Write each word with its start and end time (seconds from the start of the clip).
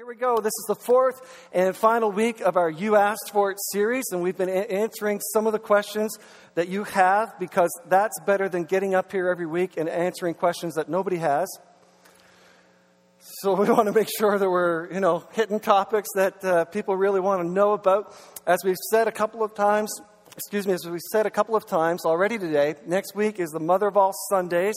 Here 0.00 0.06
we 0.06 0.14
go. 0.14 0.38
This 0.38 0.46
is 0.46 0.64
the 0.66 0.76
fourth 0.76 1.20
and 1.52 1.76
final 1.76 2.10
week 2.10 2.40
of 2.40 2.56
our 2.56 2.70
You 2.70 2.96
Asked 2.96 3.32
For 3.34 3.50
It 3.50 3.58
series, 3.70 4.06
and 4.12 4.22
we've 4.22 4.34
been 4.34 4.48
answering 4.48 5.20
some 5.34 5.46
of 5.46 5.52
the 5.52 5.58
questions 5.58 6.16
that 6.54 6.68
you 6.68 6.84
have 6.84 7.38
because 7.38 7.68
that's 7.86 8.18
better 8.24 8.48
than 8.48 8.64
getting 8.64 8.94
up 8.94 9.12
here 9.12 9.28
every 9.28 9.44
week 9.44 9.76
and 9.76 9.90
answering 9.90 10.32
questions 10.32 10.76
that 10.76 10.88
nobody 10.88 11.18
has. 11.18 11.46
So 13.18 13.52
we 13.60 13.70
want 13.70 13.88
to 13.88 13.92
make 13.92 14.08
sure 14.08 14.38
that 14.38 14.48
we're, 14.48 14.90
you 14.90 15.00
know, 15.00 15.28
hitting 15.32 15.60
topics 15.60 16.08
that 16.14 16.42
uh, 16.42 16.64
people 16.64 16.96
really 16.96 17.20
want 17.20 17.42
to 17.42 17.46
know 17.46 17.74
about. 17.74 18.14
As 18.46 18.60
we've 18.64 18.78
said 18.90 19.06
a 19.06 19.12
couple 19.12 19.42
of 19.42 19.54
times, 19.54 19.92
excuse 20.36 20.66
me, 20.66 20.72
as 20.72 20.84
we've 20.88 21.00
said 21.12 21.26
a 21.26 21.30
couple 21.30 21.56
of 21.56 21.66
times 21.66 22.04
already 22.04 22.38
today, 22.38 22.74
next 22.86 23.14
week 23.14 23.40
is 23.40 23.50
the 23.50 23.60
Mother 23.60 23.86
of 23.88 23.96
All 23.96 24.12
Sundays. 24.28 24.74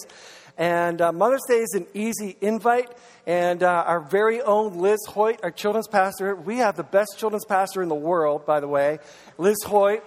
And 0.57 1.01
uh, 1.01 1.11
Mother's 1.11 1.43
Day 1.47 1.59
is 1.59 1.73
an 1.73 1.87
easy 1.93 2.37
invite. 2.41 2.91
And 3.25 3.63
uh, 3.63 3.83
our 3.87 4.01
very 4.01 4.41
own 4.41 4.77
Liz 4.77 4.99
Hoyt, 5.07 5.39
our 5.43 5.51
children's 5.51 5.87
pastor, 5.87 6.35
we 6.35 6.57
have 6.57 6.75
the 6.75 6.83
best 6.83 7.15
children's 7.17 7.45
pastor 7.45 7.81
in 7.81 7.89
the 7.89 7.95
world, 7.95 8.45
by 8.45 8.59
the 8.59 8.67
way, 8.67 8.99
Liz 9.37 9.57
Hoyt. 9.63 10.03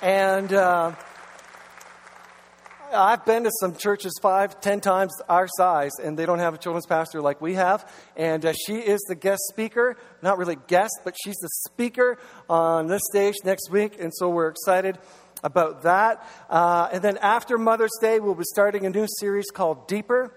And 0.00 0.52
uh, 0.52 0.92
I've 2.92 3.24
been 3.24 3.44
to 3.44 3.50
some 3.60 3.74
churches 3.74 4.12
five, 4.22 4.60
ten 4.60 4.80
times 4.80 5.12
our 5.28 5.48
size, 5.56 5.92
and 6.02 6.18
they 6.18 6.26
don't 6.26 6.38
have 6.38 6.54
a 6.54 6.58
children's 6.58 6.86
pastor 6.86 7.20
like 7.20 7.40
we 7.40 7.54
have. 7.54 7.90
And 8.16 8.44
uh, 8.44 8.52
she 8.52 8.76
is 8.76 9.00
the 9.08 9.14
guest 9.14 9.40
speaker, 9.52 9.96
not 10.22 10.38
really 10.38 10.56
guest, 10.66 10.92
but 11.04 11.14
she's 11.22 11.36
the 11.36 11.48
speaker 11.68 12.18
on 12.48 12.86
this 12.86 13.02
stage 13.10 13.34
next 13.44 13.70
week. 13.70 14.00
And 14.00 14.12
so 14.14 14.28
we're 14.28 14.48
excited 14.48 14.98
about 15.42 15.82
that. 15.82 16.26
Uh, 16.48 16.88
and 16.92 17.02
then 17.02 17.18
after 17.18 17.58
Mother's 17.58 17.96
Day, 18.00 18.20
we'll 18.20 18.34
be 18.34 18.44
starting 18.44 18.86
a 18.86 18.90
new 18.90 19.06
series 19.18 19.46
called 19.52 19.86
Deeper, 19.88 20.32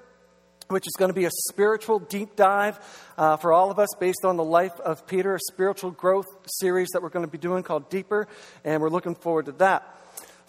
which 0.67 0.85
is 0.87 0.93
going 0.97 1.09
to 1.09 1.15
be 1.15 1.25
a 1.25 1.31
spiritual 1.47 1.99
deep 1.99 2.35
dive 2.35 2.79
uh, 3.17 3.37
for 3.37 3.53
all 3.53 3.71
of 3.71 3.79
us 3.79 3.89
based 3.99 4.23
on 4.23 4.37
the 4.37 4.43
life 4.43 4.79
of 4.81 5.07
Peter, 5.07 5.35
a 5.35 5.39
spiritual 5.51 5.91
growth 5.91 6.27
series 6.45 6.89
that 6.93 7.01
we're 7.01 7.09
going 7.09 7.25
to 7.25 7.31
be 7.31 7.37
doing 7.37 7.63
called 7.63 7.89
Deeper. 7.89 8.27
And 8.63 8.81
we're 8.81 8.89
looking 8.89 9.15
forward 9.15 9.45
to 9.45 9.51
that. 9.53 9.95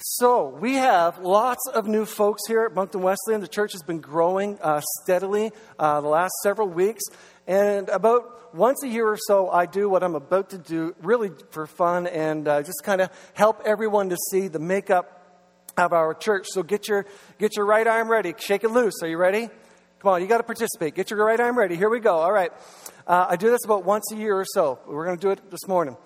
So, 0.03 0.49
we 0.49 0.77
have 0.77 1.19
lots 1.19 1.61
of 1.75 1.87
new 1.87 2.07
folks 2.07 2.41
here 2.49 2.65
at 2.65 2.75
Moncton 2.75 3.03
Wesleyan. 3.03 3.43
The 3.43 3.49
church 3.49 3.73
has 3.73 3.83
been 3.83 4.01
growing 4.01 4.59
uh, 4.63 4.81
steadily 5.03 5.53
uh, 5.79 6.01
the 6.01 6.09
last 6.09 6.33
several 6.43 6.69
weeks. 6.69 7.03
And 7.47 7.87
about 7.91 8.55
once 8.55 8.83
a 8.83 8.89
year 8.89 9.07
or 9.07 9.19
so, 9.19 9.51
I 9.51 9.67
do 9.67 9.91
what 9.91 10.03
I'm 10.03 10.15
about 10.15 10.51
to 10.51 10.59
do, 10.59 10.95
really 11.03 11.33
for 11.51 11.67
fun 11.67 12.07
and 12.07 12.49
uh, 12.49 12.63
just 12.63 12.83
kind 12.83 13.03
of 13.03 13.11
help 13.35 13.61
everyone 13.67 14.09
to 14.09 14.17
see 14.31 14.49
the 14.49 14.59
makeup 14.59 15.69
of 15.77 15.93
our 15.93 16.15
church. 16.15 16.47
So, 16.49 16.63
get 16.63 16.89
your, 16.89 17.05
get 17.39 17.59
your 17.59 17.67
right 17.67 17.87
arm 17.87 18.11
ready. 18.11 18.35
Shake 18.39 18.65
it 18.65 18.71
loose. 18.71 19.03
Are 19.03 19.09
you 19.09 19.19
ready? 19.19 19.51
Come 19.99 20.15
on, 20.15 20.23
you 20.23 20.29
got 20.29 20.39
to 20.39 20.45
participate. 20.45 20.95
Get 20.95 21.11
your 21.11 21.23
right 21.23 21.39
arm 21.39 21.59
ready. 21.59 21.77
Here 21.77 21.91
we 21.91 22.01
go. 22.01 22.17
All 22.17 22.33
right. 22.33 22.53
Uh, 23.07 23.27
I 23.29 23.37
do 23.37 23.51
this 23.51 23.67
about 23.67 23.85
once 23.85 24.11
a 24.13 24.17
year 24.17 24.35
or 24.35 24.47
so. 24.47 24.79
We're 24.87 25.05
going 25.05 25.19
to 25.19 25.27
do 25.27 25.31
it 25.31 25.51
this 25.51 25.69
morning. 25.69 25.99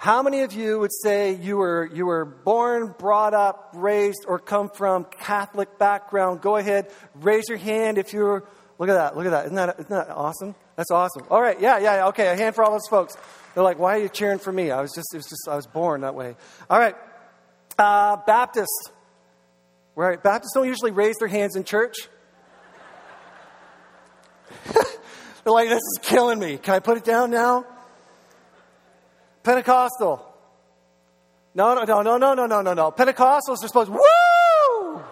How 0.00 0.22
many 0.22 0.40
of 0.40 0.54
you 0.54 0.80
would 0.80 0.94
say 0.94 1.34
you 1.34 1.58
were, 1.58 1.90
you 1.92 2.06
were 2.06 2.24
born, 2.24 2.94
brought 2.98 3.34
up, 3.34 3.72
raised, 3.74 4.24
or 4.26 4.38
come 4.38 4.70
from 4.70 5.04
Catholic 5.04 5.78
background? 5.78 6.40
Go 6.40 6.56
ahead, 6.56 6.90
raise 7.16 7.50
your 7.50 7.58
hand 7.58 7.98
if 7.98 8.14
you're, 8.14 8.48
look 8.78 8.88
at 8.88 8.94
that, 8.94 9.14
look 9.14 9.26
at 9.26 9.32
that. 9.32 9.44
Isn't 9.44 9.56
that, 9.56 9.74
isn't 9.78 9.90
that 9.90 10.08
awesome? 10.08 10.54
That's 10.76 10.90
awesome. 10.90 11.24
All 11.30 11.42
right, 11.42 11.60
yeah, 11.60 11.76
yeah, 11.76 12.06
okay, 12.06 12.28
a 12.28 12.34
hand 12.34 12.54
for 12.54 12.64
all 12.64 12.72
those 12.72 12.88
folks. 12.88 13.14
They're 13.54 13.62
like, 13.62 13.78
why 13.78 13.98
are 13.98 14.00
you 14.00 14.08
cheering 14.08 14.38
for 14.38 14.50
me? 14.50 14.70
I 14.70 14.80
was 14.80 14.90
just, 14.94 15.12
it 15.12 15.18
was 15.18 15.26
just, 15.26 15.46
I 15.46 15.54
was 15.54 15.66
born 15.66 16.00
that 16.00 16.14
way. 16.14 16.34
All 16.70 16.78
right, 16.78 16.96
uh, 17.78 18.16
Baptist. 18.26 18.92
Right, 19.96 20.22
Baptists 20.22 20.54
don't 20.54 20.66
usually 20.66 20.92
raise 20.92 21.16
their 21.16 21.28
hands 21.28 21.56
in 21.56 21.64
church. 21.64 22.08
They're 24.72 25.52
like, 25.52 25.68
this 25.68 25.76
is 25.76 25.98
killing 26.00 26.38
me. 26.38 26.56
Can 26.56 26.72
I 26.72 26.78
put 26.78 26.96
it 26.96 27.04
down 27.04 27.30
now? 27.30 27.66
Pentecostal. 29.42 30.26
No, 31.54 31.74
no, 31.74 31.84
no, 31.84 32.02
no, 32.02 32.16
no, 32.18 32.34
no, 32.34 32.46
no, 32.46 32.62
no, 32.62 32.74
no. 32.74 32.90
Pentecostals 32.92 33.62
are 33.62 33.68
supposed, 33.68 33.90
woo! 33.90 35.02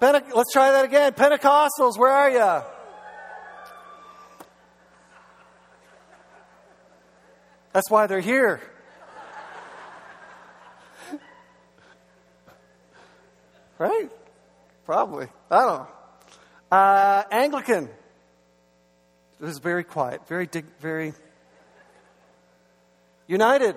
Pente- 0.00 0.34
Let's 0.34 0.52
try 0.52 0.72
that 0.72 0.84
again. 0.84 1.12
Pentecostals, 1.12 1.96
where 1.96 2.10
are 2.10 2.30
you? 2.30 2.62
That's 7.72 7.90
why 7.90 8.06
they're 8.06 8.20
here. 8.20 8.60
right? 13.78 14.10
Probably. 14.84 15.26
I 15.50 15.60
don't 15.60 15.78
know. 15.78 15.88
Uh, 16.70 17.22
Anglican. 17.30 17.88
It 19.40 19.44
was 19.44 19.58
very 19.58 19.84
quiet, 19.84 20.26
very, 20.28 20.46
dig- 20.46 20.78
very 20.80 21.14
United. 23.34 23.76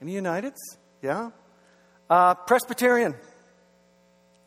Any 0.00 0.14
Uniteds? 0.14 0.62
Yeah? 1.02 1.30
Uh, 2.08 2.34
Presbyterian. 2.34 3.16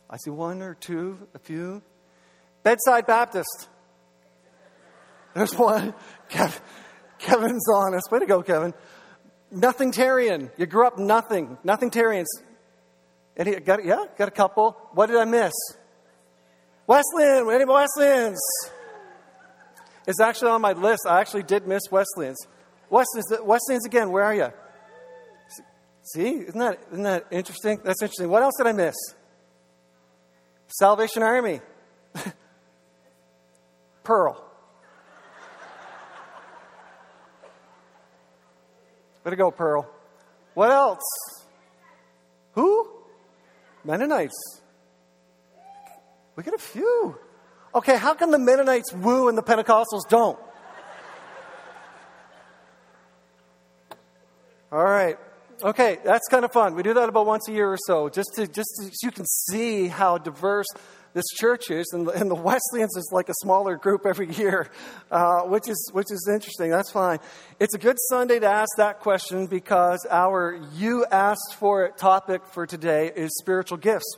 I 0.10 0.16
see 0.24 0.30
one 0.30 0.62
or 0.62 0.76
two, 0.76 1.28
a 1.34 1.40
few. 1.40 1.82
Bedside 2.64 3.06
Baptist. 3.06 3.68
There's 5.34 5.54
one. 5.54 5.94
Kev, 6.30 6.58
Kevin's 7.20 7.68
honest. 7.76 8.10
Way 8.10 8.20
to 8.20 8.26
go, 8.26 8.42
Kevin. 8.42 8.74
Nothingtarian. 9.54 10.50
You 10.58 10.66
grew 10.66 10.88
up 10.88 10.98
nothing. 10.98 11.58
Nothingtarians. 11.66 12.32
Any, 13.36 13.60
got, 13.60 13.84
yeah, 13.84 14.06
got 14.18 14.30
a 14.30 14.32
couple. 14.32 14.78
What 14.94 15.08
did 15.08 15.18
I 15.18 15.26
miss? 15.26 15.54
Wesleyan. 16.88 17.52
Any 17.52 17.66
Wesleyans? 17.66 18.40
It's 20.08 20.22
actually 20.22 20.52
on 20.52 20.62
my 20.62 20.72
list. 20.72 21.02
I 21.06 21.20
actually 21.20 21.44
did 21.44 21.68
miss 21.68 21.82
Wesleyans. 21.92 22.38
Wesleyans, 22.96 23.44
Wesleyans 23.44 23.86
again, 23.86 24.10
where 24.10 24.24
are 24.24 24.34
you? 24.34 24.54
See, 26.04 26.30
isn't 26.30 26.58
that, 26.58 26.80
isn't 26.94 27.04
that 27.04 27.26
interesting? 27.30 27.82
That's 27.84 28.02
interesting. 28.02 28.30
What 28.30 28.42
else 28.42 28.54
did 28.58 28.68
I 28.68 28.72
miss? 28.72 28.96
Salvation 30.68 31.22
Army. 31.22 31.60
Pearl. 34.06 34.42
Way 39.26 39.32
to 39.32 39.36
go, 39.36 39.52
Pearl. 39.52 39.90
What 40.54 40.72
else? 40.72 41.04
Who? 42.54 42.88
Mennonites. 43.84 44.62
We 46.38 46.44
got 46.44 46.54
a 46.54 46.60
few. 46.60 47.18
Okay, 47.74 47.98
how 47.98 48.14
come 48.14 48.32
the 48.32 48.40
Mennonites 48.40 48.94
woo 48.94 49.28
and 49.28 49.38
the 49.38 49.44
Pentecostals 49.44 50.08
don't? 50.08 50.40
All 54.76 54.84
right. 54.84 55.18
Okay, 55.64 56.00
that's 56.04 56.28
kind 56.28 56.44
of 56.44 56.52
fun. 56.52 56.76
We 56.76 56.84
do 56.84 56.94
that 56.96 57.08
about 57.08 57.26
once 57.26 57.48
a 57.48 57.54
year 57.54 57.72
or 57.72 57.78
so, 57.88 58.10
just 58.10 58.32
to 58.36 58.46
just 58.46 58.68
so 58.76 58.90
you 59.04 59.12
can 59.12 59.26
see 59.26 59.88
how 59.88 60.18
diverse 60.18 60.66
this 61.14 61.24
church 61.38 61.72
is, 61.72 61.90
and, 61.94 62.10
and 62.10 62.30
the 62.30 62.36
Wesleyans 62.36 62.98
is 62.98 63.10
like 63.14 63.30
a 63.30 63.34
smaller 63.36 63.78
group 63.78 64.06
every 64.06 64.34
year, 64.34 64.70
uh, 65.12 65.44
which 65.44 65.70
is 65.70 65.90
which 65.94 66.12
is 66.12 66.28
interesting. 66.30 66.72
That's 66.72 66.92
fine. 66.92 67.20
It's 67.58 67.74
a 67.74 67.78
good 67.78 67.96
Sunday 68.10 68.38
to 68.40 68.48
ask 68.48 68.68
that 68.76 69.00
question 69.00 69.48
because 69.48 70.06
our 70.12 70.60
"you 70.74 71.06
asked 71.10 71.56
for 71.58 71.86
it" 71.86 71.98
topic 71.98 72.46
for 72.46 72.68
today 72.68 73.14
is 73.16 73.34
spiritual 73.38 73.78
gifts. 73.78 74.18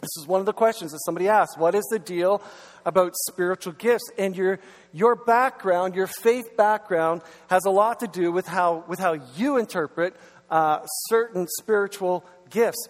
This 0.00 0.16
is 0.16 0.26
one 0.26 0.40
of 0.40 0.46
the 0.46 0.52
questions 0.52 0.92
that 0.92 1.00
somebody 1.04 1.28
asked. 1.28 1.58
What 1.58 1.74
is 1.74 1.84
the 1.90 1.98
deal 1.98 2.42
about 2.86 3.14
spiritual 3.28 3.74
gifts? 3.74 4.10
And 4.16 4.34
your, 4.34 4.58
your 4.92 5.14
background, 5.14 5.94
your 5.94 6.06
faith 6.06 6.56
background, 6.56 7.22
has 7.48 7.64
a 7.66 7.70
lot 7.70 8.00
to 8.00 8.06
do 8.06 8.32
with 8.32 8.46
how, 8.46 8.84
with 8.88 8.98
how 8.98 9.18
you 9.36 9.58
interpret 9.58 10.16
uh, 10.50 10.80
certain 11.08 11.46
spiritual 11.58 12.24
gifts. 12.48 12.88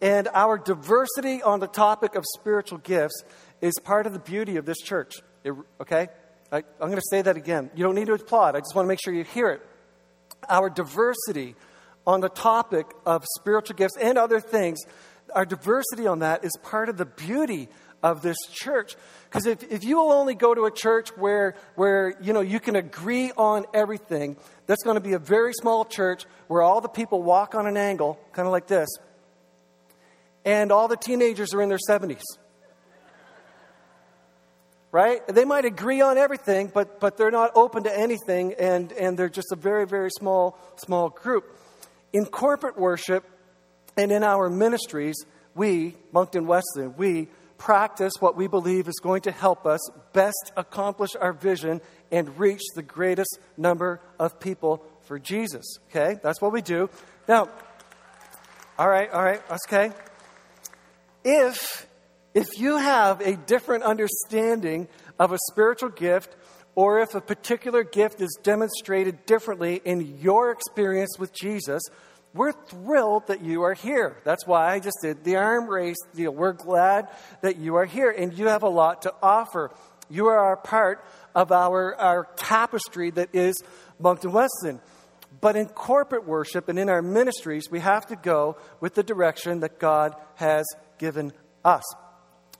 And 0.00 0.28
our 0.34 0.56
diversity 0.56 1.42
on 1.42 1.60
the 1.60 1.66
topic 1.66 2.14
of 2.14 2.24
spiritual 2.38 2.78
gifts 2.78 3.22
is 3.60 3.74
part 3.82 4.06
of 4.06 4.12
the 4.12 4.18
beauty 4.18 4.56
of 4.56 4.64
this 4.64 4.78
church. 4.78 5.14
It, 5.44 5.54
okay? 5.80 6.08
I, 6.52 6.56
I'm 6.56 6.88
going 6.88 6.94
to 6.94 7.02
say 7.10 7.22
that 7.22 7.36
again. 7.36 7.70
You 7.74 7.84
don't 7.84 7.94
need 7.94 8.06
to 8.06 8.14
applaud, 8.14 8.54
I 8.54 8.60
just 8.60 8.74
want 8.74 8.86
to 8.86 8.88
make 8.88 9.00
sure 9.02 9.12
you 9.12 9.24
hear 9.24 9.50
it. 9.50 9.62
Our 10.48 10.70
diversity 10.70 11.56
on 12.06 12.20
the 12.20 12.28
topic 12.28 12.86
of 13.06 13.24
spiritual 13.38 13.76
gifts 13.76 13.96
and 14.00 14.18
other 14.18 14.40
things 14.40 14.80
our 15.34 15.44
diversity 15.44 16.06
on 16.06 16.20
that 16.20 16.44
is 16.44 16.52
part 16.62 16.88
of 16.88 16.96
the 16.96 17.06
beauty 17.06 17.68
of 18.02 18.22
this 18.22 18.36
church. 18.50 18.96
Because 19.24 19.46
if, 19.46 19.62
if 19.70 19.84
you 19.84 19.96
will 19.96 20.12
only 20.12 20.34
go 20.34 20.54
to 20.54 20.64
a 20.64 20.70
church 20.70 21.10
where, 21.16 21.54
where 21.74 22.14
you, 22.20 22.32
know, 22.32 22.40
you 22.40 22.60
can 22.60 22.76
agree 22.76 23.32
on 23.36 23.64
everything, 23.72 24.36
that's 24.66 24.82
going 24.82 24.96
to 24.96 25.00
be 25.00 25.12
a 25.12 25.18
very 25.18 25.52
small 25.54 25.84
church 25.84 26.24
where 26.48 26.62
all 26.62 26.80
the 26.80 26.88
people 26.88 27.22
walk 27.22 27.54
on 27.54 27.66
an 27.66 27.76
angle, 27.76 28.18
kind 28.32 28.46
of 28.46 28.52
like 28.52 28.66
this, 28.66 28.88
and 30.44 30.72
all 30.72 30.88
the 30.88 30.96
teenagers 30.96 31.54
are 31.54 31.62
in 31.62 31.68
their 31.68 31.78
70s. 31.88 32.22
Right? 34.90 35.26
They 35.26 35.46
might 35.46 35.64
agree 35.64 36.02
on 36.02 36.18
everything, 36.18 36.70
but, 36.72 37.00
but 37.00 37.16
they're 37.16 37.30
not 37.30 37.52
open 37.54 37.84
to 37.84 37.98
anything, 37.98 38.54
and, 38.58 38.92
and 38.92 39.18
they're 39.18 39.30
just 39.30 39.50
a 39.50 39.56
very, 39.56 39.86
very 39.86 40.10
small, 40.10 40.58
small 40.76 41.08
group. 41.08 41.56
In 42.12 42.26
corporate 42.26 42.78
worship, 42.78 43.24
and 43.96 44.10
in 44.10 44.22
our 44.22 44.48
ministries, 44.48 45.16
we, 45.54 45.96
Moncton 46.12 46.46
Wesleyan, 46.46 46.94
we 46.96 47.28
practice 47.58 48.14
what 48.18 48.36
we 48.36 48.48
believe 48.48 48.88
is 48.88 48.98
going 49.02 49.22
to 49.22 49.30
help 49.30 49.66
us 49.66 49.80
best 50.12 50.52
accomplish 50.56 51.14
our 51.14 51.32
vision 51.32 51.80
and 52.10 52.38
reach 52.38 52.62
the 52.74 52.82
greatest 52.82 53.38
number 53.56 54.00
of 54.18 54.40
people 54.40 54.84
for 55.02 55.18
Jesus. 55.18 55.78
Okay? 55.88 56.18
That's 56.22 56.40
what 56.40 56.52
we 56.52 56.60
do. 56.60 56.90
Now, 57.28 57.48
all 58.78 58.88
right, 58.88 59.10
all 59.10 59.22
right, 59.22 59.40
okay. 59.68 59.92
If 61.24 61.86
if 62.34 62.58
you 62.58 62.78
have 62.78 63.20
a 63.20 63.36
different 63.36 63.84
understanding 63.84 64.88
of 65.18 65.32
a 65.32 65.38
spiritual 65.50 65.90
gift 65.90 66.34
or 66.74 67.00
if 67.00 67.14
a 67.14 67.20
particular 67.20 67.84
gift 67.84 68.22
is 68.22 68.38
demonstrated 68.42 69.26
differently 69.26 69.80
in 69.84 70.18
your 70.18 70.50
experience 70.50 71.18
with 71.18 71.32
Jesus, 71.34 71.82
we're 72.34 72.52
thrilled 72.52 73.26
that 73.26 73.42
you 73.42 73.62
are 73.62 73.74
here. 73.74 74.16
That's 74.24 74.46
why 74.46 74.72
I 74.72 74.80
just 74.80 74.98
did 75.02 75.22
the 75.24 75.36
arm 75.36 75.68
race 75.68 75.98
deal. 76.14 76.32
We're 76.32 76.52
glad 76.52 77.08
that 77.42 77.56
you 77.56 77.76
are 77.76 77.84
here 77.84 78.10
and 78.10 78.32
you 78.32 78.48
have 78.48 78.62
a 78.62 78.68
lot 78.68 79.02
to 79.02 79.14
offer. 79.22 79.70
You 80.08 80.26
are 80.26 80.52
a 80.52 80.56
part 80.56 81.04
of 81.34 81.52
our, 81.52 81.94
our 81.96 82.28
tapestry 82.36 83.10
that 83.10 83.34
is 83.34 83.62
Moncton 83.98 84.32
Wesleyan. 84.32 84.80
But 85.40 85.56
in 85.56 85.66
corporate 85.66 86.26
worship 86.26 86.68
and 86.68 86.78
in 86.78 86.88
our 86.88 87.02
ministries, 87.02 87.70
we 87.70 87.80
have 87.80 88.06
to 88.06 88.16
go 88.16 88.56
with 88.80 88.94
the 88.94 89.02
direction 89.02 89.60
that 89.60 89.78
God 89.78 90.14
has 90.36 90.64
given 90.98 91.32
us. 91.64 91.82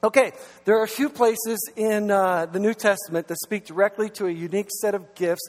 Okay, 0.05 0.33
there 0.65 0.81
are 0.81 0.83
a 0.83 0.89
few 0.89 1.09
places 1.09 1.61
in 1.77 2.11
uh, 2.11 2.47
the 2.47 2.59
New 2.59 2.75
Testament 2.75 3.29
that 3.29 3.39
speak 3.39 3.67
directly 3.67 4.11
to 4.11 4.27
a 4.27 4.31
unique 4.31 4.69
set 4.81 4.95
of 4.95 5.15
gifts 5.15 5.49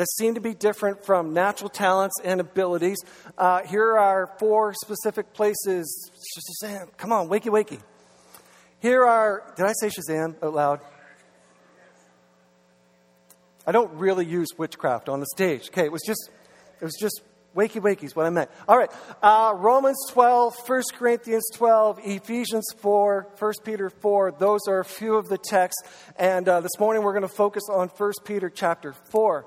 that 0.00 0.08
seem 0.12 0.34
to 0.34 0.40
be 0.40 0.54
different 0.54 1.04
from 1.04 1.34
natural 1.34 1.68
talents 1.68 2.14
and 2.24 2.40
abilities. 2.40 2.96
Uh, 3.36 3.60
here 3.64 3.98
are 3.98 4.34
four 4.38 4.72
specific 4.72 5.34
places. 5.34 6.10
Shazam, 6.64 6.88
come 6.96 7.12
on, 7.12 7.28
wakey, 7.28 7.50
wakey. 7.50 7.78
Here 8.78 9.04
are, 9.04 9.42
did 9.58 9.66
I 9.66 9.74
say 9.78 9.90
Shazam 9.90 10.42
out 10.42 10.54
loud? 10.54 10.80
I 13.66 13.72
don't 13.72 13.92
really 13.98 14.24
use 14.24 14.48
witchcraft 14.56 15.10
on 15.10 15.20
the 15.20 15.26
stage. 15.26 15.68
Okay, 15.68 15.84
it 15.84 15.92
was 15.92 16.02
just, 16.06 16.30
it 16.80 16.84
was 16.84 16.96
just 16.98 17.20
Wakey 17.54 17.80
wakey 17.82 18.04
is 18.04 18.14
what 18.14 18.26
I 18.26 18.30
meant. 18.30 18.48
All 18.68 18.78
right. 18.78 18.90
Uh, 19.20 19.52
Romans 19.56 19.98
12, 20.10 20.54
1 20.68 20.82
Corinthians 20.94 21.42
12, 21.54 21.98
Ephesians 22.04 22.64
4, 22.78 23.26
1 23.36 23.52
Peter 23.64 23.90
4. 23.90 24.36
Those 24.38 24.60
are 24.68 24.78
a 24.78 24.84
few 24.84 25.16
of 25.16 25.28
the 25.28 25.36
texts. 25.36 25.82
And 26.16 26.48
uh, 26.48 26.60
this 26.60 26.78
morning 26.78 27.02
we're 27.02 27.12
going 27.12 27.22
to 27.22 27.28
focus 27.28 27.64
on 27.68 27.88
1 27.88 28.12
Peter 28.24 28.50
chapter 28.50 28.92
4. 28.92 29.44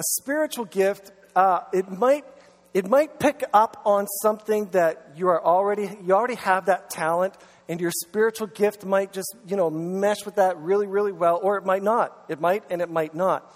A 0.00 0.02
spiritual 0.02 0.64
gift, 0.64 1.12
uh, 1.36 1.60
it 1.74 1.90
might. 1.90 2.24
It 2.72 2.88
might 2.88 3.18
pick 3.18 3.44
up 3.52 3.82
on 3.84 4.06
something 4.22 4.66
that 4.70 5.10
you 5.16 5.28
are 5.28 5.44
already 5.44 5.90
you 6.04 6.14
already 6.14 6.36
have 6.36 6.66
that 6.66 6.88
talent 6.88 7.34
and 7.68 7.80
your 7.80 7.90
spiritual 7.90 8.46
gift 8.46 8.86
might 8.86 9.12
just, 9.12 9.34
you 9.46 9.56
know, 9.56 9.68
mesh 9.68 10.24
with 10.24 10.36
that 10.36 10.56
really 10.56 10.86
really 10.86 11.12
well 11.12 11.38
or 11.42 11.58
it 11.58 11.66
might 11.66 11.82
not. 11.82 12.16
It 12.28 12.40
might 12.40 12.62
and 12.70 12.80
it 12.80 12.88
might 12.88 13.14
not. 13.14 13.54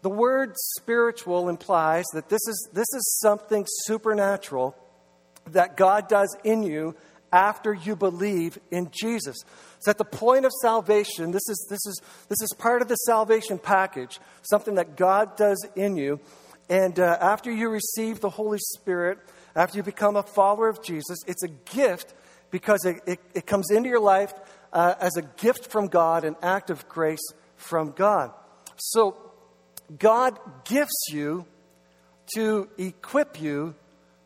The 0.00 0.08
word 0.08 0.52
spiritual 0.76 1.50
implies 1.50 2.04
that 2.14 2.30
this 2.30 2.46
is, 2.48 2.68
this 2.72 2.86
is 2.94 3.18
something 3.20 3.66
supernatural 3.66 4.76
that 5.48 5.76
God 5.76 6.08
does 6.08 6.34
in 6.44 6.62
you 6.62 6.94
after 7.32 7.74
you 7.74 7.96
believe 7.96 8.58
in 8.70 8.90
Jesus. 8.92 9.36
So 9.80 9.90
at 9.90 9.98
the 9.98 10.04
point 10.04 10.44
of 10.44 10.52
salvation, 10.62 11.30
this 11.32 11.48
is, 11.48 11.66
this 11.68 11.84
is, 11.86 12.00
this 12.28 12.40
is 12.40 12.52
part 12.58 12.82
of 12.82 12.88
the 12.88 12.96
salvation 12.96 13.58
package, 13.58 14.20
something 14.42 14.76
that 14.76 14.96
God 14.96 15.36
does 15.36 15.64
in 15.74 15.96
you. 15.96 16.20
And 16.68 16.98
uh, 16.98 17.18
after 17.20 17.50
you 17.50 17.68
receive 17.68 18.20
the 18.20 18.30
Holy 18.30 18.58
Spirit, 18.58 19.18
after 19.54 19.76
you 19.76 19.82
become 19.82 20.16
a 20.16 20.22
follower 20.22 20.68
of 20.68 20.82
Jesus, 20.82 21.18
it's 21.26 21.42
a 21.42 21.48
gift 21.48 22.14
because 22.50 22.84
it, 22.84 23.00
it, 23.06 23.20
it 23.34 23.46
comes 23.46 23.70
into 23.70 23.88
your 23.88 24.00
life 24.00 24.32
uh, 24.72 24.94
as 25.00 25.16
a 25.16 25.22
gift 25.22 25.70
from 25.70 25.88
God, 25.88 26.24
an 26.24 26.36
act 26.42 26.70
of 26.70 26.88
grace 26.88 27.26
from 27.56 27.92
God. 27.92 28.32
So 28.76 29.16
God 29.98 30.38
gifts 30.64 31.06
you 31.10 31.46
to 32.34 32.68
equip 32.76 33.40
you 33.40 33.74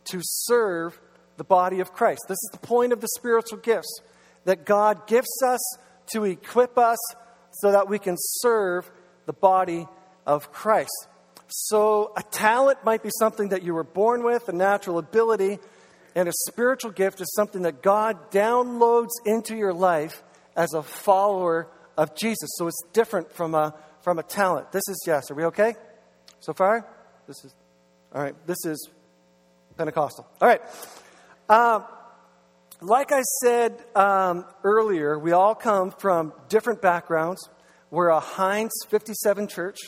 to 0.05 0.21
serve 0.23 1.01
the 1.41 1.45
body 1.45 1.81
of 1.81 1.95
Christ. 1.95 2.21
This 2.29 2.37
is 2.37 2.51
the 2.53 2.59
point 2.59 2.93
of 2.93 3.01
the 3.01 3.09
spiritual 3.17 3.61
gifts 3.61 4.03
that 4.45 4.67
God 4.67 5.07
gifts 5.07 5.41
us 5.43 5.79
to 6.13 6.25
equip 6.25 6.77
us 6.77 6.99
so 7.63 7.73
that 7.73 7.89
we 7.89 7.99
can 7.99 8.17
serve 8.19 8.91
the 9.25 9.33
body 9.33 9.89
of 10.27 10.53
Christ. 10.53 11.09
So, 11.49 12.13
a 12.15 12.23
talent 12.23 12.85
might 12.85 13.03
be 13.03 13.09
something 13.19 13.49
that 13.49 13.63
you 13.63 13.73
were 13.73 13.85
born 13.85 14.23
with, 14.23 14.51
a 14.51 14.53
natural 14.53 14.99
ability, 14.99 15.59
and 16.15 16.29
a 16.29 16.33
spiritual 16.49 16.91
gift 16.91 17.23
is 17.23 17.33
something 17.35 17.63
that 17.63 17.81
God 17.81 18.31
downloads 18.31 19.13
into 19.25 19.57
your 19.57 19.73
life 19.73 20.23
as 20.55 20.75
a 20.75 20.83
follower 20.83 21.69
of 21.97 22.15
Jesus. 22.15 22.51
So, 22.57 22.67
it's 22.67 22.83
different 22.93 23.33
from 23.33 23.55
a 23.55 23.75
from 24.03 24.19
a 24.19 24.23
talent. 24.23 24.73
This 24.73 24.87
is, 24.91 25.03
yes, 25.07 25.31
are 25.31 25.35
we 25.35 25.45
okay 25.45 25.75
so 26.41 26.53
far? 26.53 26.87
This 27.27 27.43
is, 27.47 27.55
all 28.15 28.23
right, 28.23 28.35
this 28.47 28.59
is 28.67 28.91
Pentecostal. 29.79 30.27
All 30.43 30.49
right. 30.49 30.61
Um, 31.51 31.85
like 32.81 33.11
I 33.11 33.23
said 33.43 33.85
um, 33.97 34.45
earlier, 34.63 35.19
we 35.19 35.33
all 35.33 35.57
come 35.57 35.91
from 35.91 36.33
different 36.49 36.81
backgrounds. 36.81 37.41
We're 37.91 38.11
a 38.11 38.21
Heinz 38.21 38.71
57 38.89 39.49
church. 39.49 39.79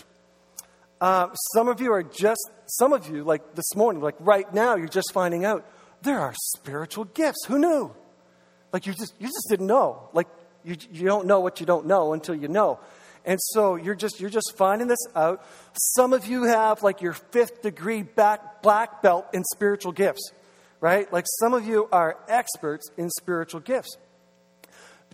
Uh, 1.01 1.33
some 1.55 1.69
of 1.69 1.81
you 1.81 1.93
are 1.93 2.03
just, 2.03 2.51
some 2.67 2.93
of 2.93 3.09
you, 3.09 3.23
like 3.23 3.55
this 3.55 3.77
morning, 3.77 4.03
like 4.03 4.17
right 4.19 4.53
now, 4.53 4.75
you're 4.75 4.89
just 4.89 5.13
finding 5.13 5.45
out 5.45 5.65
there 6.03 6.19
are 6.19 6.35
spiritual 6.57 7.05
gifts. 7.05 7.45
Who 7.47 7.61
knew? 7.61 7.95
Like 8.73 8.87
you 8.87 8.93
just, 8.93 9.15
you 9.21 9.29
just 9.29 9.47
didn't 9.49 9.69
know. 9.69 10.09
Like 10.13 10.27
you, 10.65 10.75
you 10.91 11.07
don't 11.07 11.29
know 11.29 11.39
what 11.39 11.61
you 11.61 11.67
don't 11.67 11.87
know 11.87 12.13
until 12.13 12.35
you 12.35 12.49
know. 12.49 12.81
And 13.25 13.39
so 13.41 13.77
you're 13.77 13.95
just 13.95 14.19
you're 14.19 14.31
just 14.31 14.55
finding 14.57 14.89
this 14.89 15.07
out. 15.15 15.45
Some 15.75 16.13
of 16.13 16.27
you 16.27 16.43
have 16.43 16.83
like 16.83 17.03
your 17.03 17.13
fifth 17.13 17.63
degree 17.63 18.03
back 18.03 18.63
black 18.63 19.01
belt 19.01 19.27
in 19.33 19.45
spiritual 19.45 19.93
gifts, 19.93 20.33
right? 20.83 21.11
Like 21.13 21.25
some 21.39 21.55
of 21.55 21.65
you 21.65 21.89
are 21.93 22.19
experts 22.29 22.91
in 22.99 23.09
spiritual 23.09 23.61
gifts. 23.61 23.97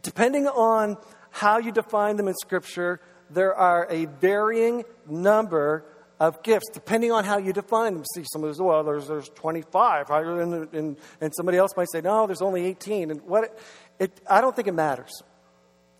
Depending 0.02 0.48
on 0.48 0.96
how 1.30 1.58
you 1.58 1.70
define 1.70 2.16
them 2.16 2.26
in 2.26 2.34
Scripture, 2.34 3.00
there 3.30 3.54
are 3.54 3.86
a 3.90 4.06
varying 4.06 4.84
number 5.06 5.84
of 6.18 6.42
gifts, 6.42 6.70
depending 6.72 7.12
on 7.12 7.24
how 7.24 7.36
you 7.36 7.52
define 7.52 7.94
them. 7.94 8.04
See, 8.14 8.24
some 8.32 8.42
of 8.42 8.48
those, 8.48 8.60
well, 8.60 8.82
there's, 8.82 9.08
there's 9.08 9.28
25, 9.28 10.10
and, 10.10 10.74
and, 10.74 10.96
and 11.20 11.34
somebody 11.36 11.58
else 11.58 11.72
might 11.76 11.90
say, 11.92 12.00
no, 12.00 12.26
there's 12.26 12.42
only 12.42 12.64
18. 12.64 13.10
And 13.10 13.22
what 13.22 13.44
it, 13.44 13.58
it, 13.98 14.20
I 14.28 14.40
don't 14.40 14.56
think 14.56 14.68
it 14.68 14.74
matters, 14.74 15.22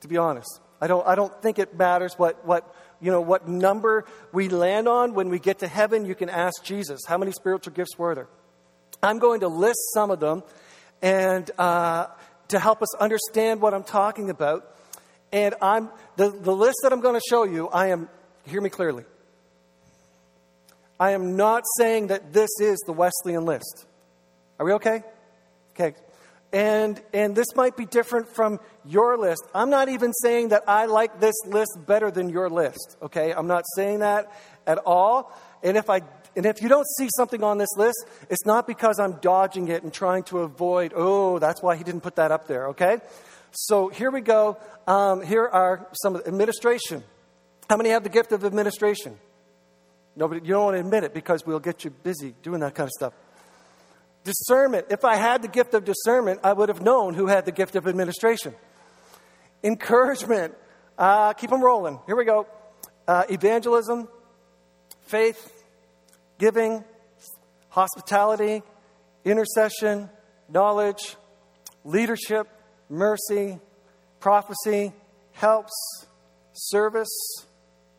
to 0.01 0.09
be 0.09 0.17
honest. 0.17 0.61
I 0.81 0.87
don't, 0.87 1.07
I 1.07 1.15
don't 1.15 1.43
think 1.43 1.59
it 1.59 1.77
matters 1.77 2.15
what, 2.17 2.45
what, 2.47 2.75
you 3.01 3.11
know, 3.11 3.21
what 3.21 3.47
number 3.47 4.07
we 4.33 4.49
land 4.49 4.89
on. 4.89 5.13
When 5.13 5.29
we 5.29 5.39
get 5.39 5.59
to 5.59 5.69
heaven, 5.69 6.07
you 6.07 6.15
can 6.15 6.31
ask 6.31 6.65
Jesus, 6.65 7.01
how 7.07 7.19
many 7.19 7.33
spiritual 7.33 7.75
gifts 7.75 7.99
were 7.99 8.15
there? 8.15 8.29
I'm 9.03 9.19
going 9.19 9.41
to 9.41 9.49
list 9.49 9.79
some 9.95 10.11
of 10.11 10.21
them 10.21 10.43
and 11.03 11.51
uh, 11.59 12.07
to 12.49 12.59
help 12.59 12.83
us 12.83 12.95
understand 12.97 13.61
what 13.61 13.75
I'm 13.75 13.85
talking 13.85 14.31
about. 14.31 14.75
And 15.33 15.55
I'm, 15.61 15.91
the, 16.17 16.31
the 16.31 16.55
list 16.55 16.79
that 16.83 16.93
I'm 16.93 17.01
going 17.01 17.15
to 17.15 17.27
show 17.29 17.45
you, 17.45 17.69
I 17.69 17.89
am, 17.89 18.09
hear 18.47 18.61
me 18.61 18.71
clearly. 18.71 19.05
I 20.99 21.13
am 21.13 21.37
not 21.37 21.63
saying 21.77 22.09
that 22.09 22.33
this 22.33 22.51
is 22.61 22.79
the 22.87 22.93
Wesleyan 22.93 23.45
list. 23.45 23.87
Are 24.59 24.67
we 24.67 24.73
okay? 24.73 25.03
Okay. 25.75 25.95
And, 26.53 27.01
and 27.13 27.37
this 27.37 27.55
might 27.55 27.77
be 27.77 27.85
different 27.85 28.35
from 28.35 28.59
your 28.85 29.19
list. 29.19 29.43
I'm 29.55 29.71
not 29.71 29.89
even 29.91 30.13
saying 30.15 30.49
that 30.49 30.65
I 30.67 30.87
like 30.87 31.21
this 31.21 31.35
list 31.47 31.79
better 31.87 32.11
than 32.11 32.31
your 32.31 32.49
list, 32.49 32.97
okay? 33.03 33.35
I'm 33.35 33.47
not 33.47 33.65
saying 33.77 33.99
that 33.99 34.33
at 34.67 34.79
all. 34.79 35.31
And 35.63 35.77
if, 35.77 35.91
I, 35.91 36.01
and 36.39 36.47
if 36.47 36.63
you 36.63 36.69
don't 36.69 36.87
see 36.97 37.09
something 37.17 37.43
on 37.43 37.59
this 37.59 37.77
list, 37.77 38.07
it's 38.31 38.47
not 38.47 38.69
because 38.69 39.01
I'm 39.01 39.15
dodging 39.15 39.67
it 39.67 39.83
and 39.83 39.93
trying 39.93 40.23
to 40.25 40.39
avoid, 40.39 40.93
oh, 40.95 41.41
that's 41.41 41.61
why 41.61 41.75
he 41.75 41.83
didn't 41.83 42.03
put 42.03 42.15
that 42.15 42.31
up 42.31 42.47
there, 42.47 42.69
okay? 42.69 42.99
So 43.51 43.89
here 43.89 44.13
we 44.13 44.21
go. 44.21 44.57
Um, 44.87 45.21
here 45.21 45.49
are 45.49 45.89
some 46.01 46.15
of 46.15 46.23
the 46.23 46.29
administration. 46.29 47.03
How 47.69 47.77
many 47.77 47.91
have 47.91 48.05
the 48.05 48.09
gift 48.09 48.31
of 48.31 48.45
administration? 48.45 49.19
Nobody, 50.15 50.47
you 50.47 50.53
don't 50.53 50.63
want 50.63 50.77
to 50.77 50.81
admit 50.81 51.03
it 51.03 51.13
because 51.13 51.45
we'll 51.45 51.59
get 51.59 51.83
you 51.83 51.91
busy 51.91 52.37
doing 52.45 52.61
that 52.61 52.77
kind 52.77 52.87
of 52.87 52.93
stuff. 52.93 53.15
Discernment. 54.23 54.87
If 54.91 55.05
I 55.05 55.17
had 55.17 55.43
the 55.43 55.49
gift 55.49 55.75
of 55.75 55.85
discernment, 55.85 56.39
I 56.45 56.53
would 56.53 56.69
have 56.69 56.81
known 56.81 57.15
who 57.15 57.27
had 57.27 57.47
the 57.47 57.53
gift 57.53 57.75
of 57.75 57.89
administration. 57.89 58.55
Encouragement. 59.65 60.55
Uh, 60.97 61.33
keep 61.33 61.51
them 61.51 61.65
rolling. 61.65 61.99
Here 62.07 62.15
we 62.15 62.25
go. 62.25 62.47
Uh, 63.09 63.25
evangelism, 63.29 64.07
faith, 65.03 65.58
giving, 66.39 66.85
hospitality, 67.69 68.63
intercession, 69.25 70.09
knowledge, 70.49 71.17
leadership, 71.85 72.49
mercy, 72.89 73.59
prophecy, 74.21 74.93
helps, 75.33 76.07
service, 76.53 77.09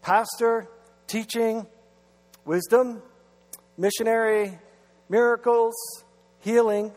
pastor, 0.01 0.67
teaching, 1.07 1.65
wisdom, 2.45 3.01
missionary, 3.77 4.57
miracles, 5.09 5.75
healing, 6.39 6.91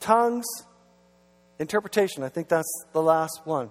tongues, 0.00 0.46
Interpretation, 1.62 2.24
I 2.24 2.28
think 2.28 2.48
that's 2.48 2.86
the 2.92 3.00
last 3.00 3.42
one. 3.44 3.70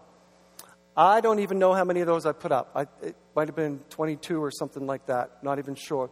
I 0.96 1.20
don't 1.20 1.40
even 1.40 1.60
know 1.60 1.74
how 1.74 1.84
many 1.84 2.00
of 2.00 2.08
those 2.08 2.26
I 2.26 2.32
put 2.32 2.54
up. 2.54 2.72
I, 2.74 2.84
it 3.06 3.18
might 3.36 3.50
have 3.50 3.56
been 3.56 3.80
22 3.90 4.42
or 4.42 4.50
something 4.50 4.88
like 4.88 5.08
that, 5.08 5.44
not 5.44 5.60
even 5.60 5.76
sure. 5.76 6.10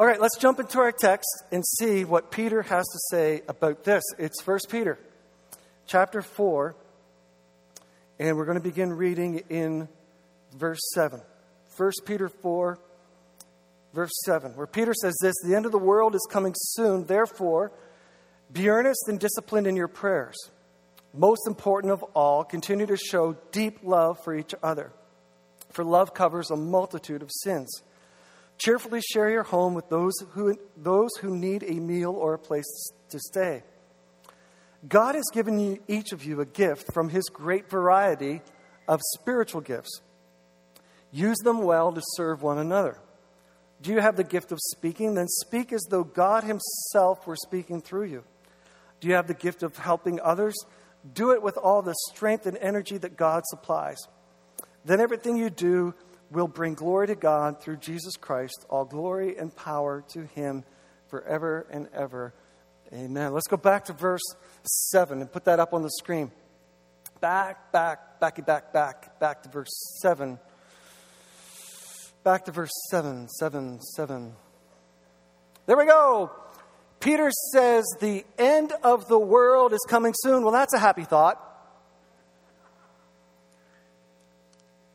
All 0.00 0.06
right, 0.06 0.20
let's 0.20 0.38
jump 0.38 0.60
into 0.60 0.78
our 0.78 0.92
text 0.92 1.26
and 1.50 1.66
see 1.66 2.04
what 2.04 2.30
Peter 2.30 2.62
has 2.62 2.86
to 2.86 2.98
say 3.10 3.42
about 3.48 3.82
this. 3.82 4.04
It's 4.16 4.46
1 4.46 4.60
Peter 4.70 4.96
chapter 5.88 6.22
4, 6.22 6.76
and 8.20 8.36
we're 8.36 8.44
going 8.44 8.58
to 8.58 8.62
begin 8.62 8.92
reading 8.92 9.42
in 9.48 9.88
verse 10.56 10.78
7. 10.94 11.20
1 11.76 11.90
Peter 12.06 12.28
4, 12.28 12.78
verse 13.92 14.12
7, 14.24 14.52
where 14.52 14.68
Peter 14.68 14.94
says 14.94 15.18
this 15.20 15.34
The 15.44 15.56
end 15.56 15.66
of 15.66 15.72
the 15.72 15.78
world 15.78 16.14
is 16.14 16.24
coming 16.30 16.54
soon, 16.56 17.04
therefore, 17.06 17.72
be 18.52 18.68
earnest 18.68 19.08
and 19.08 19.18
disciplined 19.18 19.66
in 19.66 19.74
your 19.74 19.88
prayers. 19.88 20.36
Most 21.12 21.48
important 21.48 21.92
of 21.92 22.04
all, 22.14 22.44
continue 22.44 22.86
to 22.86 22.96
show 22.96 23.36
deep 23.50 23.80
love 23.82 24.22
for 24.22 24.32
each 24.32 24.54
other, 24.62 24.92
for 25.72 25.82
love 25.82 26.14
covers 26.14 26.52
a 26.52 26.56
multitude 26.56 27.20
of 27.20 27.32
sins. 27.32 27.82
Cheerfully 28.58 29.00
share 29.00 29.30
your 29.30 29.44
home 29.44 29.74
with 29.74 29.88
those 29.88 30.14
who, 30.30 30.56
those 30.76 31.10
who 31.20 31.36
need 31.36 31.62
a 31.62 31.74
meal 31.74 32.12
or 32.12 32.34
a 32.34 32.38
place 32.38 32.66
to 33.10 33.18
stay. 33.18 33.62
God 34.86 35.14
has 35.14 35.24
given 35.32 35.58
you, 35.58 35.78
each 35.88 36.12
of 36.12 36.24
you 36.24 36.40
a 36.40 36.46
gift 36.46 36.92
from 36.92 37.08
his 37.08 37.24
great 37.24 37.70
variety 37.70 38.42
of 38.86 39.00
spiritual 39.14 39.60
gifts. 39.60 40.00
Use 41.10 41.38
them 41.38 41.62
well 41.62 41.92
to 41.92 42.02
serve 42.16 42.42
one 42.42 42.58
another. 42.58 42.98
Do 43.80 43.92
you 43.92 44.00
have 44.00 44.16
the 44.16 44.24
gift 44.24 44.50
of 44.52 44.58
speaking? 44.60 45.14
Then 45.14 45.28
speak 45.28 45.72
as 45.72 45.84
though 45.88 46.04
God 46.04 46.44
himself 46.44 47.26
were 47.26 47.36
speaking 47.36 47.80
through 47.80 48.04
you. 48.04 48.24
Do 49.00 49.08
you 49.08 49.14
have 49.14 49.28
the 49.28 49.34
gift 49.34 49.62
of 49.62 49.76
helping 49.76 50.20
others? 50.20 50.56
Do 51.14 51.30
it 51.30 51.42
with 51.42 51.56
all 51.56 51.82
the 51.82 51.94
strength 52.10 52.46
and 52.46 52.58
energy 52.58 52.98
that 52.98 53.16
God 53.16 53.44
supplies. 53.46 53.98
Then 54.84 55.00
everything 55.00 55.36
you 55.36 55.50
do 55.50 55.94
will 56.30 56.48
bring 56.48 56.74
glory 56.74 57.06
to 57.08 57.14
God 57.14 57.62
through 57.62 57.78
Jesus 57.78 58.16
Christ, 58.16 58.66
all 58.68 58.84
glory 58.84 59.36
and 59.36 59.54
power 59.54 60.04
to 60.08 60.24
him 60.26 60.64
forever 61.08 61.66
and 61.70 61.88
ever. 61.94 62.34
Amen. 62.92 63.32
Let's 63.32 63.48
go 63.48 63.56
back 63.56 63.86
to 63.86 63.92
verse 63.92 64.22
7 64.90 65.20
and 65.20 65.30
put 65.30 65.44
that 65.44 65.60
up 65.60 65.74
on 65.74 65.82
the 65.82 65.90
screen. 65.90 66.30
Back, 67.20 67.72
back, 67.72 68.20
backy, 68.20 68.42
back, 68.42 68.72
back, 68.72 69.18
back 69.18 69.42
to 69.42 69.48
verse 69.48 69.98
7. 70.02 70.38
Back 72.24 72.44
to 72.46 72.52
verse 72.52 72.72
7, 72.90 73.28
7, 73.28 73.80
7. 73.80 74.32
There 75.66 75.76
we 75.76 75.86
go. 75.86 76.30
Peter 77.00 77.30
says 77.52 77.84
the 78.00 78.24
end 78.38 78.72
of 78.82 79.06
the 79.08 79.18
world 79.18 79.72
is 79.72 79.84
coming 79.88 80.14
soon. 80.16 80.42
Well, 80.42 80.52
that's 80.52 80.74
a 80.74 80.78
happy 80.78 81.04
thought. 81.04 81.47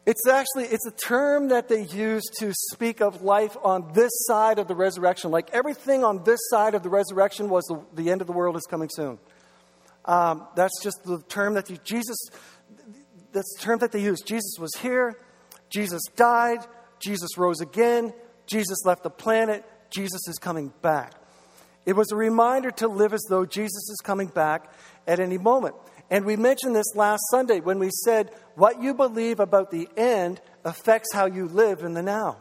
It's 0.05 0.27
actually 0.27 0.65
it's 0.65 0.85
a 0.85 0.91
term 0.91 1.47
that 1.49 1.69
they 1.69 1.83
use 1.83 2.23
to 2.39 2.51
speak 2.71 3.01
of 3.01 3.21
life 3.21 3.55
on 3.63 3.93
this 3.93 4.11
side 4.27 4.59
of 4.59 4.67
the 4.67 4.75
resurrection. 4.75 5.31
Like 5.31 5.49
everything 5.51 6.03
on 6.03 6.23
this 6.25 6.39
side 6.49 6.75
of 6.75 6.83
the 6.83 6.89
resurrection 6.89 7.49
was 7.49 7.63
the, 7.65 7.79
the 7.93 8.11
end 8.11 8.19
of 8.19 8.27
the 8.27 8.33
world 8.33 8.57
is 8.57 8.65
coming 8.69 8.89
soon. 8.91 9.17
Um, 10.05 10.45
that's 10.55 10.83
just 10.83 11.03
the 11.05 11.21
term 11.29 11.53
that 11.53 11.67
Jesus. 11.85 12.17
That's 13.31 13.55
the 13.57 13.63
term 13.63 13.79
that 13.79 13.91
they 13.91 14.01
use. 14.01 14.21
Jesus 14.21 14.57
was 14.59 14.75
here. 14.75 15.17
Jesus 15.69 16.01
died. 16.15 16.59
Jesus 16.99 17.37
rose 17.37 17.61
again. 17.61 18.13
Jesus 18.45 18.85
left 18.85 19.03
the 19.03 19.09
planet. 19.09 19.65
Jesus 19.89 20.27
is 20.27 20.37
coming 20.37 20.73
back. 20.81 21.13
It 21.85 21.93
was 21.93 22.11
a 22.11 22.15
reminder 22.15 22.71
to 22.71 22.87
live 22.87 23.13
as 23.13 23.23
though 23.29 23.45
Jesus 23.45 23.89
is 23.89 23.99
coming 24.03 24.27
back 24.27 24.71
at 25.07 25.19
any 25.19 25.37
moment. 25.37 25.75
And 26.13 26.25
we 26.25 26.35
mentioned 26.35 26.75
this 26.75 26.93
last 26.93 27.23
Sunday 27.31 27.59
when 27.59 27.79
we 27.79 27.89
said 27.89 28.29
what 28.53 28.79
you 28.79 28.93
believe 28.93 29.39
about 29.39 29.71
the 29.71 29.89
end 29.97 30.39
affects 30.63 31.11
how 31.11 31.25
you 31.25 31.47
live 31.47 31.81
in 31.81 31.95
the 31.95 32.03
now. 32.03 32.37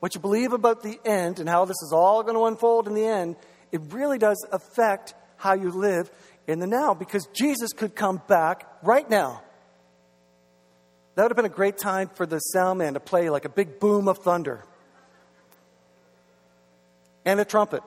What 0.00 0.14
you 0.14 0.20
believe 0.20 0.52
about 0.52 0.82
the 0.82 1.00
end 1.02 1.40
and 1.40 1.48
how 1.48 1.64
this 1.64 1.80
is 1.82 1.94
all 1.94 2.22
going 2.22 2.34
to 2.34 2.44
unfold 2.44 2.88
in 2.88 2.92
the 2.92 3.06
end, 3.06 3.36
it 3.72 3.80
really 3.88 4.18
does 4.18 4.36
affect 4.52 5.14
how 5.38 5.54
you 5.54 5.70
live 5.70 6.10
in 6.46 6.58
the 6.58 6.66
now 6.66 6.92
because 6.92 7.26
Jesus 7.32 7.72
could 7.72 7.96
come 7.96 8.20
back 8.28 8.66
right 8.82 9.08
now. 9.08 9.40
That 11.14 11.22
would 11.22 11.30
have 11.30 11.36
been 11.36 11.46
a 11.46 11.48
great 11.48 11.78
time 11.78 12.10
for 12.16 12.26
the 12.26 12.38
sound 12.38 12.80
man 12.80 12.92
to 12.94 13.00
play 13.00 13.30
like 13.30 13.46
a 13.46 13.48
big 13.48 13.80
boom 13.80 14.08
of 14.08 14.18
thunder 14.18 14.62
and 17.24 17.40
a 17.40 17.46
trumpet. 17.46 17.82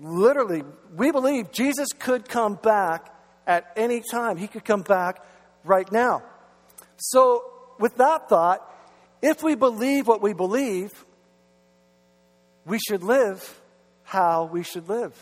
Literally, 0.00 0.62
we 0.94 1.10
believe 1.10 1.50
Jesus 1.50 1.88
could 1.98 2.28
come 2.28 2.54
back 2.54 3.14
at 3.46 3.72
any 3.76 4.02
time. 4.10 4.36
He 4.36 4.46
could 4.46 4.64
come 4.64 4.82
back 4.82 5.24
right 5.64 5.90
now. 5.90 6.22
So, 6.96 7.44
with 7.78 7.96
that 7.96 8.28
thought, 8.28 8.60
if 9.22 9.42
we 9.42 9.54
believe 9.54 10.06
what 10.06 10.22
we 10.22 10.32
believe, 10.32 10.92
we 12.64 12.78
should 12.78 13.02
live 13.02 13.60
how 14.02 14.44
we 14.44 14.62
should 14.62 14.88
live. 14.88 15.14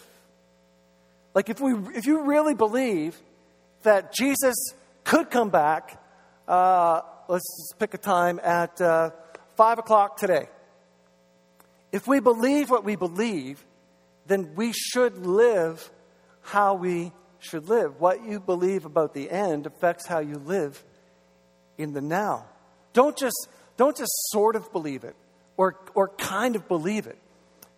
Like 1.34 1.50
if 1.50 1.60
we 1.60 1.74
if 1.94 2.06
you 2.06 2.22
really 2.22 2.54
believe 2.54 3.20
that 3.82 4.12
Jesus 4.14 4.54
could 5.04 5.30
come 5.30 5.50
back, 5.50 6.02
uh, 6.48 7.02
let's 7.28 7.72
pick 7.78 7.94
a 7.94 7.98
time 7.98 8.40
at 8.42 8.80
uh, 8.80 9.10
five 9.56 9.78
o'clock 9.78 10.16
today. 10.16 10.48
If 11.92 12.06
we 12.06 12.20
believe 12.20 12.70
what 12.70 12.84
we 12.84 12.96
believe, 12.96 13.64
then 14.26 14.54
we 14.54 14.72
should 14.72 15.26
live 15.26 15.90
how 16.42 16.74
we 16.74 17.12
should 17.38 17.68
live. 17.68 18.00
What 18.00 18.24
you 18.24 18.40
believe 18.40 18.84
about 18.84 19.14
the 19.14 19.30
end 19.30 19.66
affects 19.66 20.06
how 20.06 20.18
you 20.18 20.36
live 20.36 20.82
in 21.78 21.92
the 21.92 22.00
now. 22.00 22.46
Don't 22.92 23.16
just, 23.16 23.48
don't 23.76 23.96
just 23.96 24.12
sort 24.30 24.56
of 24.56 24.72
believe 24.72 25.04
it 25.04 25.16
or, 25.56 25.76
or 25.94 26.08
kind 26.08 26.56
of 26.56 26.68
believe 26.68 27.06
it. 27.06 27.18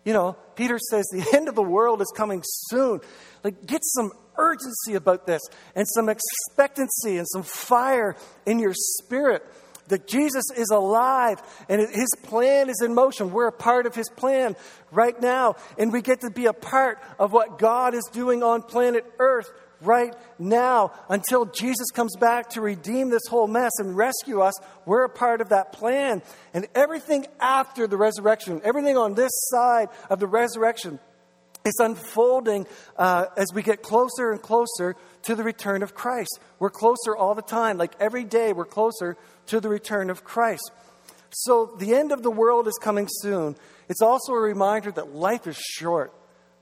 You 0.05 0.13
know, 0.13 0.37
Peter 0.55 0.79
says 0.79 1.05
the 1.11 1.25
end 1.35 1.49
of 1.49 1.55
the 1.55 1.63
world 1.63 2.01
is 2.01 2.11
coming 2.15 2.41
soon. 2.43 3.01
Like, 3.43 3.65
get 3.65 3.81
some 3.83 4.11
urgency 4.37 4.95
about 4.95 5.27
this 5.27 5.41
and 5.75 5.87
some 5.87 6.09
expectancy 6.09 7.17
and 7.17 7.27
some 7.27 7.43
fire 7.43 8.15
in 8.45 8.59
your 8.59 8.73
spirit 8.73 9.45
that 9.89 10.07
Jesus 10.07 10.45
is 10.55 10.69
alive 10.69 11.41
and 11.67 11.81
his 11.81 12.09
plan 12.23 12.69
is 12.69 12.81
in 12.81 12.95
motion. 12.95 13.31
We're 13.31 13.47
a 13.47 13.51
part 13.51 13.85
of 13.85 13.93
his 13.93 14.09
plan 14.09 14.55
right 14.91 15.19
now, 15.21 15.55
and 15.77 15.91
we 15.91 16.01
get 16.01 16.21
to 16.21 16.31
be 16.31 16.45
a 16.45 16.53
part 16.53 16.99
of 17.19 17.33
what 17.33 17.59
God 17.59 17.93
is 17.93 18.07
doing 18.11 18.41
on 18.41 18.61
planet 18.61 19.05
Earth 19.19 19.51
right 19.81 20.13
now 20.37 20.91
until 21.09 21.45
Jesus 21.45 21.91
comes 21.91 22.15
back 22.17 22.49
to 22.51 22.61
redeem 22.61 23.09
this 23.09 23.27
whole 23.29 23.47
mess 23.47 23.71
and 23.77 23.95
rescue 23.95 24.41
us. 24.41 24.53
We're 24.85 25.05
a 25.05 25.09
part 25.09 25.41
of 25.41 25.49
that 25.49 25.71
plan. 25.73 26.21
And 26.53 26.67
everything 26.75 27.27
after 27.39 27.87
the 27.87 27.97
resurrection, 27.97 28.61
everything 28.63 28.97
on 28.97 29.13
this 29.13 29.31
side 29.33 29.89
of 30.09 30.19
the 30.19 30.27
resurrection, 30.27 30.99
is 31.65 31.75
unfolding 31.79 32.65
uh, 32.97 33.25
as 33.37 33.47
we 33.53 33.61
get 33.61 33.81
closer 33.81 34.31
and 34.31 34.41
closer 34.41 34.95
to 35.23 35.35
the 35.35 35.43
return 35.43 35.83
of 35.83 35.93
Christ. 35.93 36.39
We're 36.57 36.69
closer 36.69 37.15
all 37.15 37.35
the 37.35 37.41
time. 37.41 37.77
Like 37.77 37.93
every 37.99 38.23
day, 38.23 38.53
we're 38.53 38.65
closer 38.65 39.17
to 39.47 39.59
the 39.59 39.69
return 39.69 40.09
of 40.09 40.23
Christ. 40.23 40.71
So 41.31 41.75
the 41.77 41.93
end 41.93 42.11
of 42.11 42.23
the 42.23 42.31
world 42.31 42.67
is 42.67 42.77
coming 42.81 43.07
soon. 43.09 43.55
It's 43.87 44.01
also 44.01 44.33
a 44.33 44.39
reminder 44.39 44.91
that 44.91 45.13
life 45.13 45.47
is 45.47 45.57
short. 45.57 46.13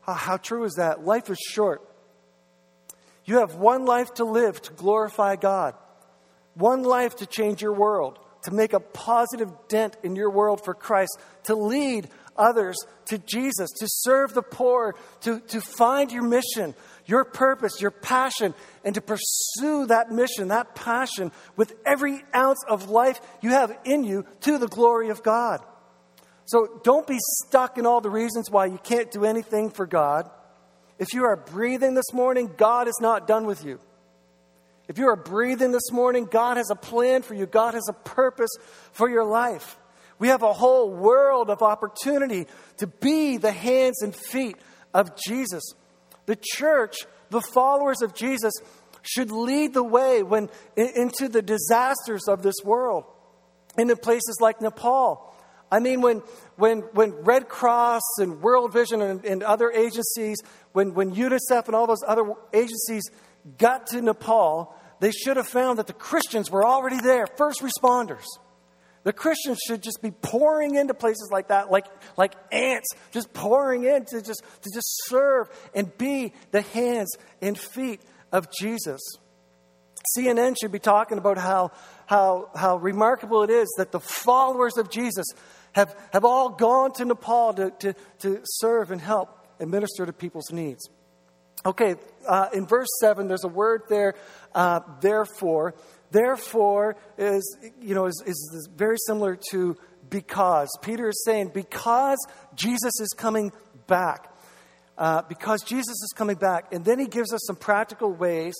How, 0.01 0.13
how 0.13 0.37
true 0.37 0.63
is 0.63 0.73
that? 0.75 1.05
Life 1.05 1.29
is 1.29 1.37
short. 1.37 1.81
You 3.25 3.39
have 3.39 3.55
one 3.55 3.85
life 3.85 4.13
to 4.15 4.23
live 4.23 4.61
to 4.63 4.73
glorify 4.73 5.35
God, 5.35 5.75
one 6.53 6.83
life 6.83 7.17
to 7.17 7.25
change 7.25 7.61
your 7.61 7.73
world, 7.73 8.19
to 8.43 8.51
make 8.51 8.71
a 8.71 8.79
positive 8.79 9.51
dent 9.67 9.97
in 10.03 10.15
your 10.15 10.29
world 10.29 10.63
for 10.63 10.73
Christ, 10.73 11.19
to 11.43 11.55
lead 11.55 12.07
others 12.37 12.77
to 13.05 13.17
Jesus, 13.17 13.69
to 13.79 13.87
serve 13.87 14.33
the 14.33 14.41
poor, 14.41 14.95
to, 15.21 15.39
to 15.39 15.61
find 15.61 16.11
your 16.11 16.23
mission, 16.23 16.75
your 17.05 17.23
purpose, 17.23 17.81
your 17.81 17.91
passion, 17.91 18.53
and 18.83 18.95
to 18.95 19.01
pursue 19.01 19.85
that 19.87 20.11
mission, 20.11 20.49
that 20.49 20.75
passion 20.75 21.31
with 21.55 21.73
every 21.85 22.23
ounce 22.35 22.63
of 22.67 22.89
life 22.89 23.19
you 23.41 23.51
have 23.51 23.77
in 23.85 24.03
you 24.03 24.25
to 24.41 24.57
the 24.57 24.67
glory 24.67 25.09
of 25.09 25.23
God. 25.23 25.61
So 26.45 26.79
don't 26.83 27.05
be 27.05 27.17
stuck 27.19 27.77
in 27.77 27.85
all 27.85 28.01
the 28.01 28.09
reasons 28.09 28.49
why 28.49 28.67
you 28.67 28.79
can't 28.81 29.11
do 29.11 29.25
anything 29.25 29.69
for 29.69 29.85
God. 29.85 30.29
If 30.99 31.13
you 31.13 31.25
are 31.25 31.35
breathing 31.35 31.93
this 31.93 32.13
morning, 32.13 32.51
God 32.57 32.87
is 32.87 32.97
not 33.01 33.27
done 33.27 33.45
with 33.45 33.63
you. 33.63 33.79
If 34.87 34.97
you 34.97 35.09
are 35.09 35.17
breathing 35.17 35.71
this 35.71 35.91
morning, 35.91 36.25
God 36.25 36.57
has 36.57 36.69
a 36.69 36.75
plan 36.75 37.21
for 37.21 37.33
you, 37.33 37.45
God 37.45 37.73
has 37.73 37.87
a 37.89 37.93
purpose 37.93 38.49
for 38.93 39.09
your 39.09 39.25
life. 39.25 39.77
We 40.19 40.29
have 40.29 40.43
a 40.43 40.53
whole 40.53 40.89
world 40.89 41.49
of 41.49 41.61
opportunity 41.61 42.47
to 42.77 42.87
be 42.87 43.37
the 43.37 43.51
hands 43.51 44.01
and 44.01 44.15
feet 44.15 44.57
of 44.93 45.15
Jesus. 45.15 45.63
The 46.25 46.37
church, 46.41 47.05
the 47.29 47.41
followers 47.41 48.01
of 48.01 48.13
Jesus, 48.13 48.53
should 49.03 49.31
lead 49.31 49.73
the 49.73 49.83
way 49.83 50.23
when 50.23 50.49
into 50.75 51.29
the 51.29 51.41
disasters 51.41 52.27
of 52.27 52.41
this 52.41 52.55
world. 52.63 53.05
And 53.77 53.89
in 53.91 53.97
places 53.97 54.37
like 54.41 54.59
Nepal, 54.59 55.33
I 55.71 55.79
mean, 55.79 56.01
when, 56.01 56.23
when, 56.55 56.79
when 56.93 57.11
Red 57.11 57.49
Cross 57.49 58.01
and 58.19 58.41
World 58.41 58.73
Vision 58.73 59.01
and, 59.01 59.23
and 59.25 59.43
other 59.43 59.69
agencies, 59.71 60.37
when, 60.71 60.93
when 60.93 61.13
UNICEF 61.13 61.67
and 61.67 61.75
all 61.75 61.87
those 61.87 62.03
other 62.07 62.33
agencies 62.53 63.03
got 63.57 63.87
to 63.87 64.01
Nepal, 64.01 64.75
they 64.99 65.11
should 65.11 65.37
have 65.37 65.47
found 65.47 65.77
that 65.79 65.87
the 65.87 65.93
Christians 65.93 66.49
were 66.49 66.65
already 66.65 66.99
there, 67.01 67.27
first 67.37 67.61
responders. 67.61 68.25
The 69.07 69.13
Christians 69.13 69.59
should 69.65 69.81
just 69.81 70.01
be 70.01 70.11
pouring 70.11 70.75
into 70.75 70.93
places 70.93 71.29
like 71.31 71.47
that, 71.47 71.71
like, 71.71 71.85
like 72.17 72.33
ants, 72.51 72.89
just 73.11 73.31
pouring 73.31 73.85
in 73.85 74.03
to 74.03 74.21
just, 74.21 74.43
to 74.63 74.69
just 74.73 74.85
serve 75.05 75.47
and 75.73 75.97
be 75.97 76.33
the 76.51 76.59
hands 76.59 77.15
and 77.41 77.57
feet 77.57 78.01
of 78.33 78.49
Jesus. 78.51 78.99
CNN 80.13 80.57
should 80.59 80.73
be 80.73 80.79
talking 80.79 81.17
about 81.17 81.37
how, 81.37 81.71
how, 82.05 82.49
how 82.53 82.75
remarkable 82.75 83.43
it 83.43 83.49
is 83.49 83.73
that 83.77 83.93
the 83.93 84.01
followers 84.01 84.75
of 84.75 84.91
Jesus 84.91 85.27
have, 85.71 85.95
have 86.11 86.25
all 86.25 86.49
gone 86.49 86.91
to 86.95 87.05
Nepal 87.05 87.53
to, 87.53 87.71
to, 87.79 87.93
to 88.19 88.41
serve 88.43 88.91
and 88.91 88.99
help 88.99 89.47
and 89.57 89.71
minister 89.71 90.05
to 90.05 90.11
people's 90.11 90.51
needs. 90.51 90.89
Okay, 91.65 91.95
uh, 92.27 92.49
in 92.53 92.67
verse 92.67 92.87
7, 92.99 93.27
there's 93.27 93.43
a 93.43 93.49
word 93.49 93.83
there, 93.89 94.15
uh, 94.53 94.81
therefore. 95.01 95.75
Therefore 96.11 96.95
is, 97.17 97.57
you 97.81 97.95
know, 97.95 98.05
is, 98.05 98.23
is 98.25 98.69
very 98.75 98.97
similar 99.05 99.37
to 99.51 99.77
because. 100.09 100.69
Peter 100.81 101.09
is 101.09 101.23
saying, 101.25 101.51
because 101.53 102.17
Jesus 102.55 102.99
is 102.99 103.09
coming 103.17 103.51
back. 103.87 104.33
Uh, 104.97 105.21
because 105.23 105.61
Jesus 105.61 106.01
is 106.01 106.13
coming 106.15 106.37
back. 106.37 106.73
And 106.73 106.83
then 106.83 106.97
he 106.97 107.07
gives 107.07 107.33
us 107.33 107.41
some 107.45 107.55
practical 107.55 108.11
ways 108.11 108.55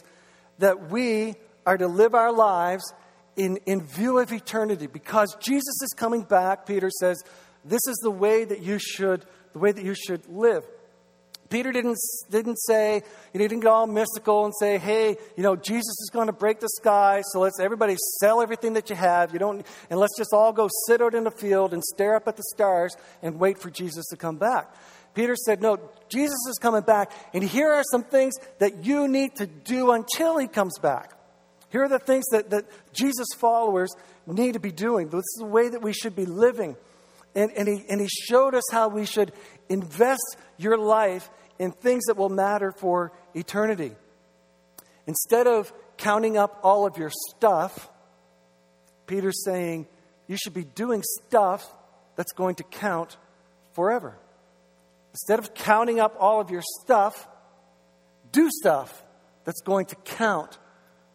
that 0.59 0.91
we 0.91 1.35
are 1.65 1.77
to 1.77 1.87
live 1.87 2.13
our 2.13 2.31
lives 2.31 2.93
in, 3.35 3.57
in 3.65 3.81
view 3.81 4.19
of 4.19 4.31
eternity. 4.31 4.87
Because 4.87 5.35
Jesus 5.39 5.81
is 5.81 5.93
coming 5.95 6.23
back, 6.23 6.65
Peter 6.65 6.89
says, 6.89 7.23
this 7.65 7.81
is 7.87 7.97
the 8.03 8.11
way 8.11 8.45
that 8.45 8.61
you 8.61 8.77
should, 8.77 9.25
the 9.53 9.59
way 9.59 9.71
that 9.71 9.83
you 9.83 9.95
should 9.95 10.27
live. 10.27 10.65
Peter 11.49 11.71
didn't, 11.71 11.97
didn't 12.29 12.57
say, 12.57 13.03
he 13.31 13.39
didn't 13.39 13.61
get 13.61 13.69
all 13.69 13.87
mystical 13.87 14.45
and 14.45 14.53
say, 14.59 14.77
hey, 14.77 15.17
you 15.35 15.43
know, 15.43 15.55
Jesus 15.55 15.99
is 16.01 16.09
going 16.11 16.27
to 16.27 16.33
break 16.33 16.59
the 16.59 16.69
sky, 16.69 17.21
so 17.31 17.39
let's 17.39 17.59
everybody 17.59 17.95
sell 18.19 18.41
everything 18.41 18.73
that 18.73 18.89
you 18.89 18.95
have. 18.95 19.33
You 19.33 19.39
don't, 19.39 19.65
and 19.89 19.99
let's 19.99 20.17
just 20.17 20.33
all 20.33 20.51
go 20.51 20.69
sit 20.87 21.01
out 21.01 21.15
in 21.15 21.23
the 21.23 21.31
field 21.31 21.73
and 21.73 21.83
stare 21.83 22.15
up 22.15 22.27
at 22.27 22.35
the 22.35 22.43
stars 22.53 22.95
and 23.21 23.39
wait 23.39 23.59
for 23.59 23.69
Jesus 23.69 24.07
to 24.07 24.17
come 24.17 24.37
back. 24.37 24.73
Peter 25.13 25.35
said, 25.35 25.61
no, 25.61 25.79
Jesus 26.09 26.37
is 26.49 26.59
coming 26.59 26.81
back, 26.81 27.11
and 27.33 27.43
here 27.43 27.71
are 27.71 27.83
some 27.91 28.03
things 28.03 28.35
that 28.59 28.85
you 28.85 29.07
need 29.07 29.35
to 29.37 29.47
do 29.47 29.91
until 29.91 30.37
he 30.37 30.47
comes 30.47 30.77
back. 30.79 31.13
Here 31.69 31.83
are 31.83 31.89
the 31.89 31.99
things 31.99 32.25
that, 32.31 32.49
that 32.51 32.65
Jesus' 32.93 33.27
followers 33.37 33.89
need 34.25 34.53
to 34.53 34.59
be 34.59 34.71
doing. 34.71 35.09
This 35.09 35.19
is 35.19 35.37
the 35.39 35.45
way 35.45 35.69
that 35.69 35.81
we 35.81 35.93
should 35.93 36.15
be 36.15 36.25
living. 36.25 36.75
And, 37.35 37.51
and, 37.51 37.67
he, 37.67 37.83
and 37.89 37.99
he 37.99 38.07
showed 38.07 38.55
us 38.55 38.63
how 38.71 38.87
we 38.89 39.05
should 39.05 39.31
invest 39.69 40.37
your 40.57 40.77
life 40.77 41.29
in 41.59 41.71
things 41.71 42.05
that 42.05 42.17
will 42.17 42.29
matter 42.29 42.71
for 42.71 43.11
eternity. 43.33 43.91
Instead 45.05 45.47
of 45.47 45.71
counting 45.97 46.37
up 46.37 46.59
all 46.63 46.85
of 46.85 46.97
your 46.97 47.11
stuff, 47.29 47.89
Peter's 49.07 49.43
saying 49.43 49.87
you 50.27 50.37
should 50.37 50.53
be 50.53 50.63
doing 50.63 51.01
stuff 51.25 51.65
that's 52.15 52.33
going 52.33 52.55
to 52.55 52.63
count 52.63 53.17
forever. 53.73 54.17
Instead 55.13 55.39
of 55.39 55.53
counting 55.53 55.99
up 55.99 56.15
all 56.19 56.41
of 56.41 56.51
your 56.51 56.61
stuff, 56.81 57.27
do 58.31 58.49
stuff 58.51 59.03
that's 59.45 59.61
going 59.61 59.85
to 59.87 59.95
count 59.95 60.59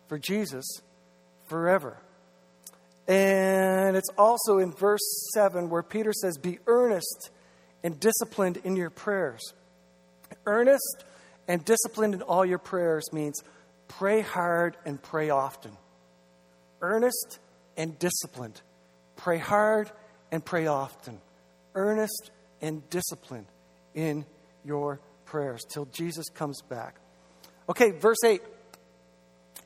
for 0.08 0.18
Jesus 0.18 0.80
forever. 1.46 1.98
And 3.06 3.96
it's 3.96 4.08
also 4.16 4.58
in 4.58 4.72
verse 4.72 5.30
7 5.34 5.68
where 5.68 5.82
Peter 5.82 6.12
says, 6.12 6.38
Be 6.38 6.58
earnest 6.66 7.30
and 7.82 7.98
disciplined 8.00 8.58
in 8.58 8.76
your 8.76 8.90
prayers. 8.90 9.52
Earnest 10.46 11.04
and 11.48 11.64
disciplined 11.64 12.14
in 12.14 12.22
all 12.22 12.44
your 12.44 12.58
prayers 12.58 13.12
means 13.12 13.42
pray 13.88 14.20
hard 14.20 14.76
and 14.84 15.00
pray 15.00 15.30
often. 15.30 15.72
Earnest 16.80 17.38
and 17.76 17.98
disciplined. 17.98 18.60
Pray 19.16 19.38
hard 19.38 19.90
and 20.30 20.44
pray 20.44 20.66
often. 20.66 21.20
Earnest 21.74 22.30
and 22.60 22.88
disciplined 22.90 23.46
in 23.94 24.24
your 24.64 25.00
prayers 25.26 25.64
till 25.68 25.86
Jesus 25.86 26.28
comes 26.28 26.60
back. 26.62 26.96
Okay, 27.68 27.90
verse 27.90 28.22
8. 28.24 28.42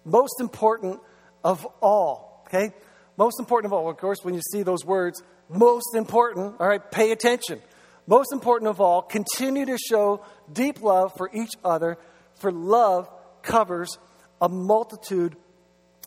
Most 0.04 0.40
important 0.40 1.00
of 1.42 1.66
all, 1.80 2.44
okay? 2.46 2.72
Most 3.16 3.40
important 3.40 3.72
of 3.72 3.78
all, 3.78 3.88
of 3.88 3.96
course, 3.96 4.18
when 4.22 4.34
you 4.34 4.42
see 4.52 4.62
those 4.62 4.84
words, 4.84 5.22
most 5.48 5.94
important, 5.94 6.56
all 6.60 6.68
right, 6.68 6.90
pay 6.90 7.12
attention. 7.12 7.60
Most 8.06 8.32
important 8.32 8.70
of 8.70 8.80
all, 8.80 9.02
continue 9.02 9.66
to 9.66 9.78
show 9.78 10.24
deep 10.52 10.80
love 10.80 11.12
for 11.16 11.30
each 11.32 11.52
other, 11.64 11.98
for 12.36 12.52
love 12.52 13.08
covers 13.42 13.98
a 14.40 14.48
multitude 14.48 15.36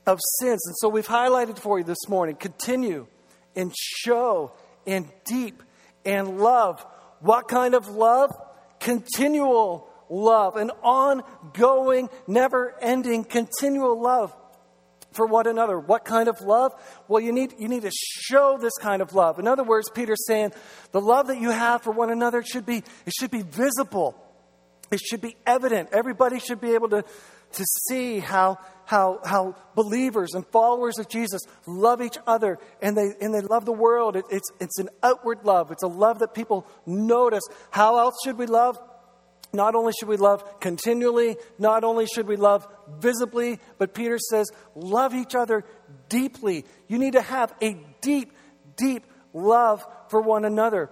of 0.06 0.20
sins. 0.40 0.62
And 0.66 0.76
so 0.78 0.90
we've 0.90 1.08
highlighted 1.08 1.58
for 1.58 1.80
you 1.80 1.84
this 1.84 2.08
morning 2.08 2.36
continue 2.36 3.08
and 3.56 3.74
show 3.76 4.54
and 4.88 5.10
deep 5.26 5.62
and 6.06 6.40
love. 6.40 6.86
What 7.20 7.48
kind 7.48 7.76
of 7.76 7.88
love? 7.88 8.32
Continual 8.80 9.90
love, 10.10 10.56
an 10.56 10.72
ongoing, 10.82 12.10
never 12.28 12.76
ending, 12.82 13.26
continual 13.26 14.02
love 14.02 14.34
for 15.12 15.26
one 15.26 15.48
another. 15.48 15.80
What 15.80 16.06
kind 16.06 16.28
of 16.28 16.42
love? 16.42 16.74
Well, 17.08 17.22
you 17.22 17.32
need, 17.32 17.56
you 17.58 17.68
need 17.68 17.84
to 17.84 17.92
show 17.92 18.58
this 18.60 18.78
kind 18.80 19.02
of 19.02 19.14
love. 19.14 19.40
In 19.40 19.48
other 19.48 19.64
words, 19.64 19.90
Peter's 19.90 20.26
saying 20.28 20.52
the 20.92 21.02
love 21.02 21.28
that 21.28 21.40
you 21.40 21.50
have 21.50 21.82
for 21.82 21.92
one 21.92 22.10
another 22.10 22.44
should 22.44 22.66
be, 22.66 22.78
it 22.78 23.14
should 23.18 23.32
be 23.32 23.42
visible. 23.42 24.16
It 24.92 25.00
should 25.00 25.22
be 25.22 25.36
evident. 25.46 25.90
Everybody 25.92 26.40
should 26.40 26.62
be 26.62 26.74
able 26.74 26.90
to, 26.90 27.04
to 27.54 27.66
see 27.88 28.20
how, 28.20 28.58
how, 28.86 29.20
how 29.24 29.56
believers 29.76 30.34
and 30.34 30.46
followers 30.48 30.98
of 30.98 31.08
Jesus 31.10 31.42
love 31.68 32.02
each 32.02 32.18
other 32.26 32.60
and 32.82 32.98
they, 32.98 33.12
and 33.22 33.34
they 33.34 33.42
love 33.42 33.66
the 33.66 33.74
world. 33.74 34.16
It, 34.16 34.26
it's, 34.32 34.50
it's 34.60 34.80
an 34.80 34.90
outward 35.04 35.44
love. 35.44 35.72
It's 35.72 35.84
a 35.84 35.88
love 35.88 36.20
that 36.20 36.34
people 36.34 36.68
notice. 36.86 37.44
How 37.72 38.00
else 38.00 38.16
should 38.24 38.38
we 38.38 38.46
love? 38.46 38.80
Not 39.52 39.74
only 39.74 39.94
should 40.00 40.10
we 40.10 40.18
love 40.18 40.60
continually, 40.60 41.38
not 41.58 41.84
only 41.84 42.06
should 42.06 42.28
we 42.28 42.36
love 42.36 42.68
visibly, 43.00 43.60
but 43.78 43.94
Peter 43.94 44.18
says, 44.18 44.50
love 44.76 45.14
each 45.14 45.36
other 45.36 45.66
deeply. 46.08 46.66
You 46.88 46.98
need 46.98 47.14
to 47.14 47.22
have 47.22 47.54
a 47.62 47.78
deep, 48.02 48.34
deep 48.76 49.06
love 49.34 49.86
for 50.10 50.22
one 50.22 50.46
another. 50.46 50.90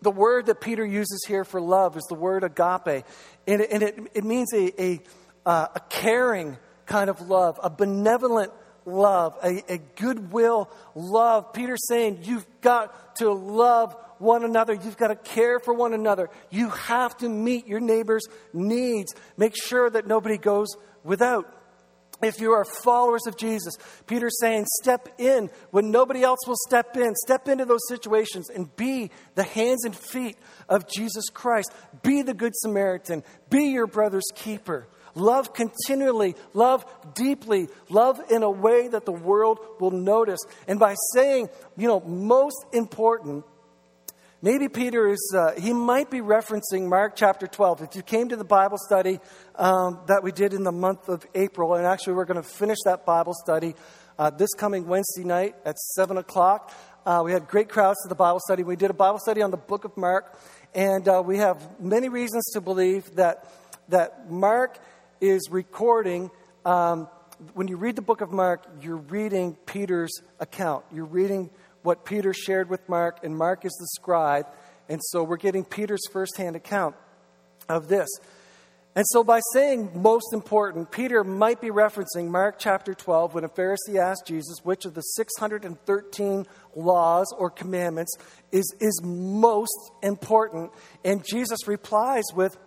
The 0.00 0.10
word 0.10 0.46
that 0.46 0.60
Peter 0.60 0.84
uses 0.84 1.24
here 1.26 1.44
for 1.44 1.60
love 1.60 1.96
is 1.96 2.04
the 2.04 2.14
word 2.14 2.44
agape, 2.44 3.04
and 3.46 3.60
it, 3.60 3.70
and 3.72 3.82
it, 3.82 3.98
it 4.14 4.24
means 4.24 4.52
a, 4.54 4.82
a, 4.82 5.00
uh, 5.44 5.66
a 5.74 5.80
caring 5.88 6.56
kind 6.86 7.10
of 7.10 7.28
love, 7.28 7.58
a 7.62 7.68
benevolent 7.68 8.52
love, 8.86 9.36
a, 9.42 9.72
a 9.72 9.78
goodwill 9.96 10.70
love. 10.94 11.52
Peter's 11.52 11.86
saying 11.88 12.20
you've 12.22 12.46
got 12.60 13.16
to 13.16 13.32
love 13.32 13.96
one 14.18 14.44
another. 14.44 14.74
You've 14.74 14.96
got 14.96 15.08
to 15.08 15.16
care 15.16 15.60
for 15.60 15.74
one 15.74 15.94
another. 15.94 16.30
You 16.50 16.70
have 16.70 17.16
to 17.18 17.28
meet 17.28 17.66
your 17.66 17.80
neighbor's 17.80 18.26
needs. 18.52 19.14
Make 19.36 19.54
sure 19.56 19.88
that 19.90 20.06
nobody 20.06 20.38
goes 20.38 20.68
without. 21.08 21.52
If 22.20 22.40
you 22.40 22.52
are 22.52 22.64
followers 22.64 23.26
of 23.28 23.36
Jesus, 23.36 23.74
Peter's 24.06 24.40
saying, 24.40 24.66
step 24.82 25.08
in 25.18 25.50
when 25.70 25.92
nobody 25.92 26.22
else 26.22 26.40
will 26.48 26.56
step 26.66 26.96
in. 26.96 27.14
Step 27.14 27.46
into 27.46 27.64
those 27.64 27.86
situations 27.88 28.50
and 28.50 28.74
be 28.74 29.10
the 29.36 29.44
hands 29.44 29.84
and 29.84 29.94
feet 29.94 30.36
of 30.68 30.88
Jesus 30.88 31.28
Christ. 31.28 31.72
Be 32.02 32.22
the 32.22 32.34
Good 32.34 32.56
Samaritan. 32.56 33.22
Be 33.50 33.66
your 33.66 33.86
brother's 33.86 34.26
keeper. 34.34 34.88
Love 35.14 35.52
continually, 35.52 36.36
love 36.54 36.84
deeply, 37.14 37.68
love 37.88 38.20
in 38.30 38.42
a 38.42 38.50
way 38.50 38.88
that 38.88 39.04
the 39.04 39.12
world 39.12 39.58
will 39.80 39.90
notice. 39.90 40.40
And 40.66 40.78
by 40.78 40.94
saying, 41.14 41.48
you 41.76 41.88
know, 41.88 42.00
most 42.00 42.66
important, 42.72 43.44
Maybe 44.40 44.68
Peter 44.68 45.08
is, 45.08 45.34
uh, 45.36 45.60
he 45.60 45.72
might 45.72 46.12
be 46.12 46.20
referencing 46.20 46.88
Mark 46.88 47.16
chapter 47.16 47.48
12. 47.48 47.82
If 47.82 47.96
you 47.96 48.02
came 48.02 48.28
to 48.28 48.36
the 48.36 48.44
Bible 48.44 48.78
study 48.78 49.18
um, 49.56 49.98
that 50.06 50.22
we 50.22 50.30
did 50.30 50.54
in 50.54 50.62
the 50.62 50.70
month 50.70 51.08
of 51.08 51.26
April, 51.34 51.74
and 51.74 51.84
actually 51.84 52.12
we're 52.12 52.24
going 52.24 52.40
to 52.40 52.48
finish 52.48 52.78
that 52.84 53.04
Bible 53.04 53.34
study 53.34 53.74
uh, 54.16 54.30
this 54.30 54.54
coming 54.54 54.86
Wednesday 54.86 55.24
night 55.24 55.56
at 55.64 55.76
7 55.76 56.18
o'clock. 56.18 56.72
Uh, 57.04 57.22
we 57.24 57.32
had 57.32 57.48
great 57.48 57.68
crowds 57.68 58.00
to 58.04 58.08
the 58.08 58.14
Bible 58.14 58.38
study. 58.38 58.62
We 58.62 58.76
did 58.76 58.92
a 58.92 58.94
Bible 58.94 59.18
study 59.18 59.42
on 59.42 59.50
the 59.50 59.56
book 59.56 59.84
of 59.84 59.96
Mark, 59.96 60.38
and 60.72 61.08
uh, 61.08 61.20
we 61.26 61.38
have 61.38 61.80
many 61.80 62.08
reasons 62.08 62.44
to 62.52 62.60
believe 62.60 63.16
that, 63.16 63.50
that 63.88 64.30
Mark 64.30 64.78
is 65.20 65.48
recording. 65.50 66.30
Um, 66.64 67.08
when 67.54 67.66
you 67.66 67.76
read 67.76 67.96
the 67.96 68.02
book 68.02 68.20
of 68.20 68.30
Mark, 68.30 68.68
you're 68.82 68.98
reading 68.98 69.56
Peter's 69.66 70.12
account. 70.38 70.84
You're 70.92 71.06
reading 71.06 71.50
what 71.82 72.04
Peter 72.04 72.32
shared 72.32 72.68
with 72.68 72.88
Mark, 72.88 73.24
and 73.24 73.36
Mark 73.36 73.64
is 73.64 73.72
the 73.72 73.86
scribe. 74.00 74.46
And 74.88 75.00
so 75.02 75.22
we're 75.22 75.36
getting 75.36 75.64
Peter's 75.64 76.06
firsthand 76.10 76.56
account 76.56 76.94
of 77.68 77.88
this. 77.88 78.08
And 78.98 79.06
so, 79.10 79.22
by 79.22 79.40
saying 79.52 79.90
most 79.94 80.32
important, 80.32 80.90
Peter 80.90 81.22
might 81.22 81.60
be 81.60 81.68
referencing 81.68 82.30
Mark 82.30 82.56
chapter 82.58 82.94
12 82.94 83.32
when 83.32 83.44
a 83.44 83.48
Pharisee 83.48 83.96
asked 83.96 84.26
Jesus 84.26 84.56
which 84.64 84.86
of 84.86 84.94
the 84.94 85.02
613 85.02 86.46
laws 86.74 87.32
or 87.38 87.48
commandments 87.48 88.16
is, 88.50 88.74
is 88.80 89.00
most 89.04 89.92
important. 90.02 90.72
And 91.04 91.24
Jesus 91.24 91.68
replies 91.68 92.24
with, 92.34 92.58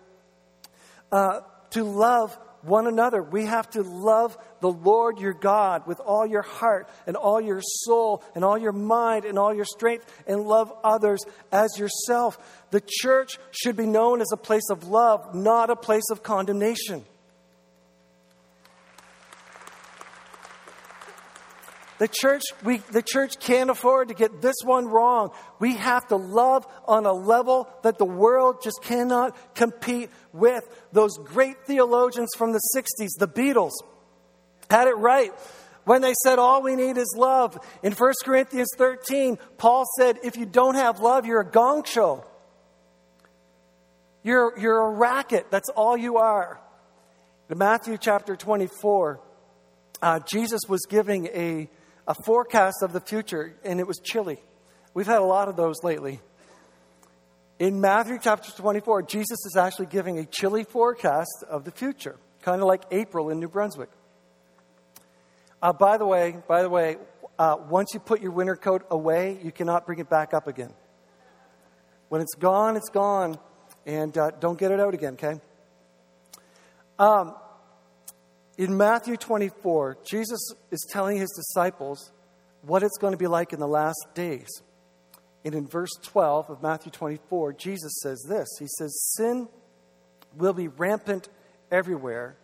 uh, 1.12 1.42
to 1.72 1.84
love 1.84 2.38
one 2.64 2.88
another. 2.88 3.22
We 3.22 3.46
have 3.46 3.70
to 3.72 3.84
love 3.84 4.38
the 4.60 4.72
Lord 4.72 5.20
your 5.20 5.34
God 5.34 5.88
with 5.88 6.00
all 6.00 6.26
your 6.26 6.42
heart 6.42 6.90
and 7.08 7.16
all 7.16 7.42
your 7.42 7.62
soul 7.62 8.24
and 8.36 8.44
all 8.44 8.58
your 8.58 8.72
mind 8.72 9.26
and 9.26 9.38
all 9.38 9.54
your 9.54 9.66
strength 9.66 10.06
and 10.28 10.44
love 10.44 10.72
others 10.84 11.24
as 11.52 11.78
yourself. 11.78 12.38
The 12.72 12.82
church 12.86 13.38
should 13.52 13.76
be 13.76 13.86
known 13.86 14.22
as 14.22 14.32
a 14.32 14.38
place 14.38 14.70
of 14.70 14.88
love, 14.88 15.36
not 15.36 15.70
a 15.70 15.76
place 15.76 16.10
of 16.12 16.24
condemnation. 16.24 17.06
The 22.02 22.08
church, 22.08 22.42
we, 22.64 22.78
the 22.78 23.04
church 23.04 23.40
can't 23.40 23.70
afford 23.70 24.08
to 24.08 24.16
get 24.16 24.42
this 24.42 24.56
one 24.64 24.88
wrong. 24.88 25.30
We 25.60 25.76
have 25.76 26.08
to 26.08 26.16
love 26.16 26.66
on 26.88 27.06
a 27.06 27.14
level 27.14 27.70
that 27.84 28.00
the 28.00 28.06
world 28.06 28.64
just 28.64 28.82
cannot 28.82 29.38
compete 29.54 30.10
with. 30.34 30.64
Those 30.92 31.16
great 31.20 31.58
theologians 31.68 32.32
from 32.36 32.54
the 32.54 32.62
60s, 32.76 33.10
the 33.20 33.28
Beatles, 33.28 33.74
had 34.68 34.88
it 34.88 34.98
right 34.98 35.32
when 35.84 36.02
they 36.02 36.16
said 36.24 36.40
all 36.40 36.64
we 36.64 36.76
need 36.76 36.98
is 36.98 37.14
love. 37.16 37.56
In 37.84 37.94
1 37.94 38.14
Corinthians 38.26 38.70
13, 38.80 39.38
Paul 39.60 39.86
said, 39.96 40.18
if 40.24 40.38
you 40.38 40.48
don't 40.48 40.74
have 40.74 41.02
love, 41.02 41.28
you're 41.28 41.42
a 41.42 41.52
gong 41.52 41.84
show. 41.84 42.26
You're, 44.24 44.58
you're 44.58 44.88
a 44.88 44.90
racket. 44.90 45.52
That's 45.52 45.70
all 45.70 45.96
you 45.96 46.18
are. 46.18 46.60
In 47.48 47.60
Matthew 47.60 48.00
chapter 48.00 48.36
24, 48.36 49.22
uh, 50.02 50.20
Jesus 50.22 50.62
was 50.68 50.88
giving 50.90 51.28
a 51.28 51.70
a 52.08 52.16
forecast 52.26 52.78
of 52.82 52.94
the 52.94 53.00
future, 53.00 53.56
and 53.64 53.80
it 53.80 53.88
was 53.88 54.00
chilly. 54.00 54.40
We've 54.94 55.08
had 55.08 55.20
a 55.20 55.26
lot 55.26 55.48
of 55.48 55.56
those 55.56 55.84
lately. 55.84 56.20
In 57.60 57.80
Matthew 57.80 58.18
chapter 58.22 58.52
24, 58.52 59.04
Jesus 59.04 59.46
is 59.46 59.56
actually 59.56 59.86
giving 59.86 60.18
a 60.18 60.26
chilly 60.26 60.64
forecast 60.64 61.44
of 61.48 61.64
the 61.64 61.72
future, 61.72 62.18
kind 62.42 62.62
of 62.62 62.68
like 62.68 62.84
April 62.92 63.30
in 63.30 63.40
New 63.40 63.48
Brunswick. 63.48 63.90
Uh, 65.62 65.72
by 65.72 65.98
the 65.98 66.06
way, 66.06 66.36
by 66.48 66.64
the 66.64 66.70
way, 66.70 66.98
uh, 67.38 67.58
once 67.70 67.94
you 67.94 68.00
put 68.00 68.20
your 68.20 68.32
winter 68.32 68.56
coat 68.56 68.86
away, 68.90 69.40
you 69.44 69.52
cannot 69.52 69.86
bring 69.86 70.00
it 70.00 70.10
back 70.10 70.34
up 70.34 70.48
again. 70.48 70.74
When 72.10 72.22
it's 72.22 72.34
gone, 72.34 72.78
it's 72.78 72.90
gone, 72.90 73.38
and 73.86 74.18
uh, 74.18 74.32
don't 74.40 74.58
get 74.60 74.72
it 74.72 74.80
out 74.80 74.94
again. 74.94 75.14
Okay. 75.14 75.40
Um, 76.98 77.36
in 78.62 78.78
Matthew 78.78 79.18
24, 79.18 79.98
Jesus 80.06 80.54
is 80.70 80.86
telling 80.92 81.18
his 81.18 81.32
disciples 81.32 82.12
what 82.62 82.84
it's 82.84 83.00
going 83.00 83.10
to 83.10 83.18
be 83.18 83.26
like 83.26 83.54
in 83.54 83.60
the 83.60 83.68
last 83.68 84.06
days. 84.14 84.48
And 85.44 85.56
in 85.56 85.66
verse 85.66 85.90
12 86.04 86.52
of 86.52 86.62
Matthew 86.62 86.92
24, 86.92 87.54
Jesus 87.54 87.92
says 88.04 88.24
this 88.30 88.48
He 88.60 88.68
says, 88.68 88.96
Sin 89.18 89.48
will 90.38 90.54
be 90.54 90.68
rampant 90.68 91.28
everywhere, 91.72 92.38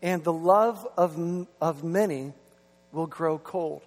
and 0.00 0.24
the 0.24 0.32
love 0.32 0.88
of, 0.96 1.46
of 1.60 1.84
many 1.84 2.32
will 2.92 3.06
grow 3.06 3.36
cold. 3.36 3.82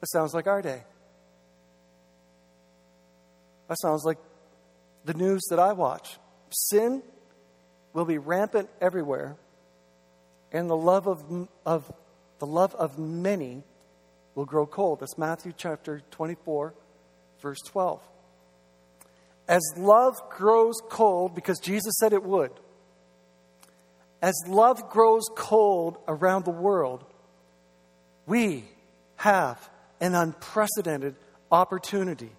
That 0.00 0.10
sounds 0.10 0.34
like 0.34 0.46
our 0.46 0.60
day. 0.60 0.82
That 3.68 3.78
sounds 3.80 4.04
like 4.04 4.18
the 5.06 5.14
news 5.14 5.44
that 5.48 5.58
I 5.58 5.72
watch. 5.72 6.18
Sin 6.50 7.02
will 7.94 8.04
be 8.04 8.18
rampant 8.18 8.68
everywhere, 8.82 9.38
and 10.52 10.68
the 10.68 10.76
love 10.76 11.06
of, 11.06 11.48
of, 11.66 11.92
the 12.38 12.46
love 12.46 12.74
of 12.74 12.98
many 12.98 13.62
will 14.34 14.44
grow 14.44 14.66
cold. 14.66 15.00
That's 15.00 15.18
Matthew 15.18 15.52
chapter 15.56 16.02
24, 16.10 16.74
verse 17.40 17.58
12. 17.66 18.00
As 19.48 19.62
love 19.76 20.16
grows 20.30 20.76
cold, 20.90 21.34
because 21.34 21.58
Jesus 21.58 21.94
said 21.98 22.12
it 22.12 22.22
would, 22.22 22.52
as 24.20 24.34
love 24.46 24.90
grows 24.90 25.24
cold 25.36 25.96
around 26.06 26.44
the 26.44 26.50
world, 26.50 27.04
we 28.26 28.64
have 29.16 29.70
an 30.00 30.14
unprecedented 30.14 31.14
opportunity 31.50 32.30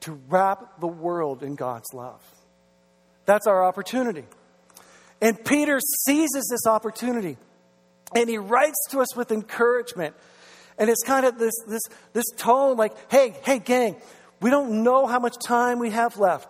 to 0.00 0.12
wrap 0.28 0.80
the 0.80 0.86
world 0.86 1.42
in 1.42 1.54
God's 1.54 1.92
love. 1.92 2.20
That's 3.26 3.46
our 3.46 3.64
opportunity. 3.64 4.24
And 5.20 5.42
Peter 5.44 5.78
seizes 6.04 6.46
this 6.50 6.66
opportunity. 6.66 7.36
And 8.14 8.28
he 8.28 8.38
writes 8.38 8.86
to 8.90 9.00
us 9.00 9.16
with 9.16 9.32
encouragement. 9.32 10.14
And 10.78 10.90
it's 10.90 11.02
kind 11.02 11.26
of 11.26 11.38
this, 11.38 11.54
this, 11.66 11.82
this 12.12 12.26
tone 12.36 12.76
like, 12.76 13.10
hey, 13.10 13.34
hey, 13.42 13.58
gang, 13.58 13.96
we 14.40 14.50
don't 14.50 14.82
know 14.82 15.06
how 15.06 15.18
much 15.18 15.36
time 15.42 15.78
we 15.78 15.90
have 15.90 16.18
left. 16.18 16.48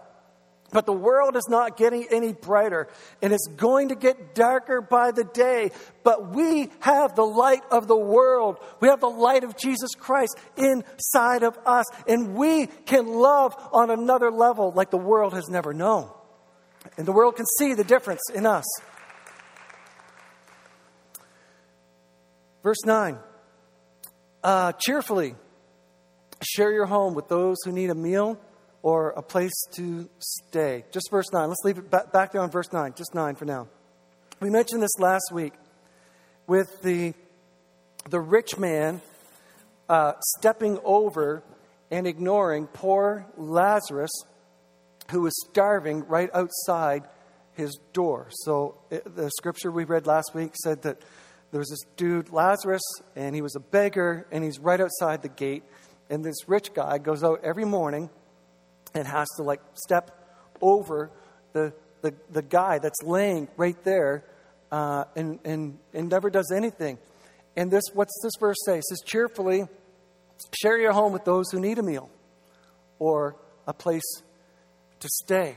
But 0.72 0.84
the 0.84 0.92
world 0.92 1.36
is 1.36 1.46
not 1.48 1.76
getting 1.76 2.08
any 2.10 2.32
brighter, 2.32 2.88
and 3.22 3.32
it's 3.32 3.46
going 3.56 3.90
to 3.90 3.94
get 3.94 4.34
darker 4.34 4.80
by 4.80 5.12
the 5.12 5.22
day. 5.22 5.70
But 6.02 6.34
we 6.34 6.70
have 6.80 7.14
the 7.14 7.24
light 7.24 7.62
of 7.70 7.86
the 7.86 7.96
world. 7.96 8.58
We 8.80 8.88
have 8.88 9.00
the 9.00 9.08
light 9.08 9.44
of 9.44 9.56
Jesus 9.56 9.92
Christ 9.94 10.36
inside 10.56 11.44
of 11.44 11.56
us, 11.64 11.86
and 12.08 12.34
we 12.34 12.66
can 12.66 13.06
love 13.06 13.54
on 13.72 13.90
another 13.90 14.30
level 14.32 14.72
like 14.72 14.90
the 14.90 14.98
world 14.98 15.34
has 15.34 15.48
never 15.48 15.72
known. 15.72 16.10
And 16.96 17.06
the 17.06 17.12
world 17.12 17.36
can 17.36 17.46
see 17.58 17.74
the 17.74 17.84
difference 17.84 18.22
in 18.34 18.44
us. 18.44 18.64
Verse 22.66 22.84
9 22.84 23.16
uh, 24.42 24.72
cheerfully 24.72 25.36
share 26.42 26.72
your 26.72 26.86
home 26.86 27.14
with 27.14 27.28
those 27.28 27.58
who 27.64 27.70
need 27.70 27.90
a 27.90 27.94
meal 27.94 28.40
or 28.82 29.10
a 29.10 29.22
place 29.22 29.54
to 29.74 30.10
stay. 30.18 30.84
Just 30.90 31.08
verse 31.12 31.26
9. 31.32 31.48
Let's 31.48 31.62
leave 31.62 31.78
it 31.78 31.88
back 31.92 32.32
there 32.32 32.40
on 32.40 32.50
verse 32.50 32.72
9, 32.72 32.94
just 32.96 33.14
9 33.14 33.36
for 33.36 33.44
now. 33.44 33.68
We 34.40 34.50
mentioned 34.50 34.82
this 34.82 34.98
last 34.98 35.30
week 35.32 35.52
with 36.48 36.82
the, 36.82 37.14
the 38.10 38.18
rich 38.18 38.58
man 38.58 39.00
uh, 39.88 40.14
stepping 40.36 40.80
over 40.82 41.44
and 41.92 42.04
ignoring 42.04 42.66
poor 42.66 43.26
Lazarus, 43.36 44.10
who 45.12 45.20
was 45.20 45.34
starving 45.52 46.04
right 46.08 46.30
outside 46.34 47.04
his 47.52 47.78
door. 47.92 48.26
So, 48.30 48.78
it, 48.90 49.14
the 49.14 49.30
scripture 49.30 49.70
we 49.70 49.84
read 49.84 50.08
last 50.08 50.34
week 50.34 50.56
said 50.64 50.82
that 50.82 51.00
there 51.56 51.60
was 51.60 51.70
this 51.70 51.86
dude, 51.96 52.34
Lazarus, 52.34 52.82
and 53.14 53.34
he 53.34 53.40
was 53.40 53.56
a 53.56 53.60
beggar, 53.60 54.26
and 54.30 54.44
he's 54.44 54.58
right 54.58 54.78
outside 54.78 55.22
the 55.22 55.30
gate. 55.30 55.62
And 56.10 56.22
this 56.22 56.46
rich 56.46 56.74
guy 56.74 56.98
goes 56.98 57.24
out 57.24 57.40
every 57.42 57.64
morning 57.64 58.10
and 58.92 59.08
has 59.08 59.26
to 59.38 59.42
like 59.42 59.62
step 59.72 60.10
over 60.60 61.10
the, 61.54 61.72
the, 62.02 62.12
the 62.30 62.42
guy 62.42 62.78
that's 62.78 63.02
laying 63.02 63.48
right 63.56 63.82
there 63.84 64.22
uh, 64.70 65.04
and, 65.16 65.38
and, 65.46 65.78
and 65.94 66.10
never 66.10 66.28
does 66.28 66.52
anything. 66.54 66.98
And 67.56 67.70
this, 67.70 67.84
what's 67.94 68.20
this 68.22 68.32
verse 68.38 68.58
say? 68.66 68.76
It 68.76 68.84
says, 68.84 69.00
cheerfully 69.06 69.64
share 70.60 70.78
your 70.78 70.92
home 70.92 71.14
with 71.14 71.24
those 71.24 71.50
who 71.50 71.58
need 71.58 71.78
a 71.78 71.82
meal 71.82 72.10
or 72.98 73.34
a 73.66 73.72
place 73.72 74.04
to 75.00 75.08
stay. 75.08 75.56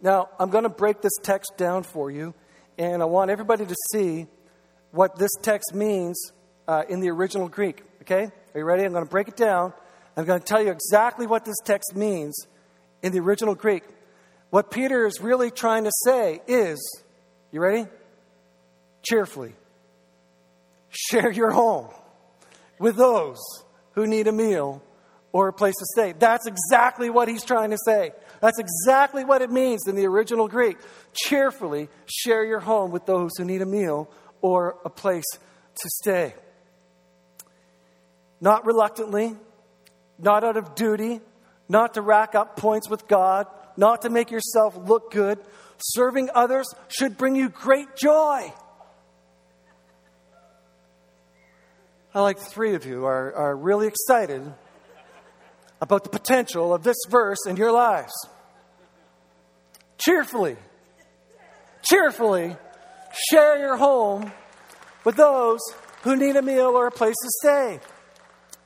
Now, 0.00 0.30
I'm 0.40 0.48
going 0.48 0.64
to 0.64 0.70
break 0.70 1.02
this 1.02 1.12
text 1.22 1.58
down 1.58 1.82
for 1.82 2.10
you, 2.10 2.32
and 2.78 3.02
I 3.02 3.04
want 3.04 3.30
everybody 3.30 3.66
to 3.66 3.74
see 3.92 4.28
what 4.90 5.18
this 5.18 5.30
text 5.42 5.74
means 5.74 6.32
uh, 6.66 6.82
in 6.88 7.00
the 7.00 7.10
original 7.10 7.48
Greek. 7.48 7.82
Okay? 8.02 8.24
Are 8.24 8.58
you 8.58 8.64
ready? 8.64 8.84
I'm 8.84 8.92
going 8.92 9.04
to 9.04 9.10
break 9.10 9.28
it 9.28 9.36
down. 9.36 9.72
I'm 10.16 10.24
going 10.24 10.40
to 10.40 10.44
tell 10.44 10.62
you 10.62 10.70
exactly 10.70 11.26
what 11.26 11.44
this 11.44 11.56
text 11.64 11.94
means 11.94 12.36
in 13.02 13.12
the 13.12 13.20
original 13.20 13.54
Greek. 13.54 13.84
What 14.50 14.70
Peter 14.70 15.06
is 15.06 15.20
really 15.20 15.50
trying 15.50 15.84
to 15.84 15.92
say 16.04 16.40
is, 16.46 17.02
you 17.52 17.60
ready? 17.60 17.86
Cheerfully. 19.02 19.54
Share 20.88 21.30
your 21.30 21.50
home 21.50 21.88
with 22.78 22.96
those 22.96 23.38
who 23.92 24.06
need 24.06 24.26
a 24.26 24.32
meal 24.32 24.82
or 25.32 25.48
a 25.48 25.52
place 25.52 25.74
to 25.76 25.84
stay. 25.92 26.14
That's 26.18 26.46
exactly 26.46 27.10
what 27.10 27.28
he's 27.28 27.44
trying 27.44 27.70
to 27.70 27.78
say. 27.84 28.12
That's 28.40 28.58
exactly 28.58 29.24
what 29.24 29.42
it 29.42 29.50
means 29.50 29.86
in 29.86 29.96
the 29.96 30.06
original 30.06 30.48
Greek. 30.48 30.78
Cheerfully 31.12 31.88
share 32.06 32.44
your 32.44 32.60
home 32.60 32.90
with 32.90 33.04
those 33.04 33.32
who 33.36 33.44
need 33.44 33.60
a 33.60 33.66
meal 33.66 34.10
or 34.40 34.76
a 34.84 34.90
place 34.90 35.24
to 35.34 35.88
stay. 36.02 36.34
Not 38.40 38.66
reluctantly, 38.66 39.36
not 40.18 40.44
out 40.44 40.56
of 40.56 40.74
duty, 40.74 41.20
not 41.68 41.94
to 41.94 42.02
rack 42.02 42.34
up 42.34 42.56
points 42.56 42.88
with 42.88 43.08
God, 43.08 43.46
not 43.76 44.02
to 44.02 44.10
make 44.10 44.30
yourself 44.30 44.76
look 44.76 45.10
good. 45.12 45.38
Serving 45.78 46.30
others 46.34 46.66
should 46.88 47.16
bring 47.16 47.36
you 47.36 47.48
great 47.48 47.88
joy. 47.96 48.52
I 52.14 52.20
like 52.20 52.38
three 52.38 52.74
of 52.74 52.86
you 52.86 53.04
are, 53.04 53.34
are 53.34 53.56
really 53.56 53.86
excited 53.86 54.42
about 55.80 56.04
the 56.04 56.10
potential 56.10 56.74
of 56.74 56.82
this 56.82 56.96
verse 57.08 57.38
in 57.46 57.56
your 57.56 57.70
lives. 57.70 58.12
Cheerfully 59.98 60.56
cheerfully 61.82 62.56
share 63.30 63.58
your 63.58 63.76
home 63.76 64.32
with 65.04 65.16
those 65.16 65.60
who 66.02 66.16
need 66.16 66.36
a 66.36 66.42
meal 66.42 66.68
or 66.68 66.86
a 66.86 66.90
place 66.90 67.16
to 67.22 67.30
stay. 67.42 67.80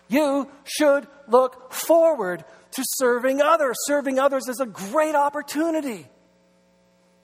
You 0.09 0.49
should 0.65 1.07
look 1.29 1.73
forward 1.73 2.45
to 2.73 2.83
serving 2.85 3.41
others. 3.41 3.77
Serving 3.87 4.19
others 4.19 4.49
is 4.49 4.61
a 4.61 4.67
great 4.67 5.15
opportunity. 5.15 6.07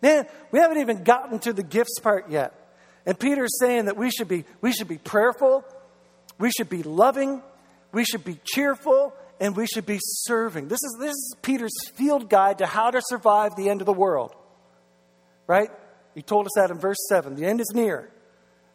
Man, 0.01 0.27
we 0.53 0.61
haven't 0.61 0.79
even 0.79 1.05
gotten 1.05 1.39
to 1.41 1.53
the 1.53 1.63
gifts 1.63 1.99
part 2.01 2.31
yet. 2.31 2.55
And 3.05 3.19
Peter's 3.19 3.59
saying 3.59 3.87
that 3.87 3.97
we 3.97 4.11
should 4.11 4.29
be, 4.29 4.45
we 4.61 4.73
should 4.73 4.89
be 4.89 4.99
prayerful, 4.99 5.65
we 6.39 6.51
should 6.51 6.69
be 6.69 6.83
loving, 6.83 7.43
we 7.93 8.05
should 8.05 8.25
be 8.25 8.39
cheerful, 8.45 9.15
and 9.41 9.57
we 9.57 9.67
should 9.67 9.87
be 9.87 9.99
serving. 10.01 10.69
This 10.69 10.83
is, 10.83 10.97
this 11.01 11.11
is 11.11 11.37
Peter's 11.43 11.77
field 11.95 12.29
guide 12.29 12.59
to 12.59 12.67
how 12.67 12.91
to 12.91 13.01
survive 13.03 13.57
the 13.57 13.71
end 13.71 13.81
of 13.81 13.87
the 13.87 13.93
world. 13.93 14.35
Right? 15.47 15.71
He 16.19 16.23
told 16.23 16.47
us 16.47 16.53
that 16.57 16.73
in 16.73 16.81
verse 16.81 16.97
7. 17.09 17.37
The 17.37 17.47
end 17.47 17.61
is 17.61 17.71
near. 17.73 18.11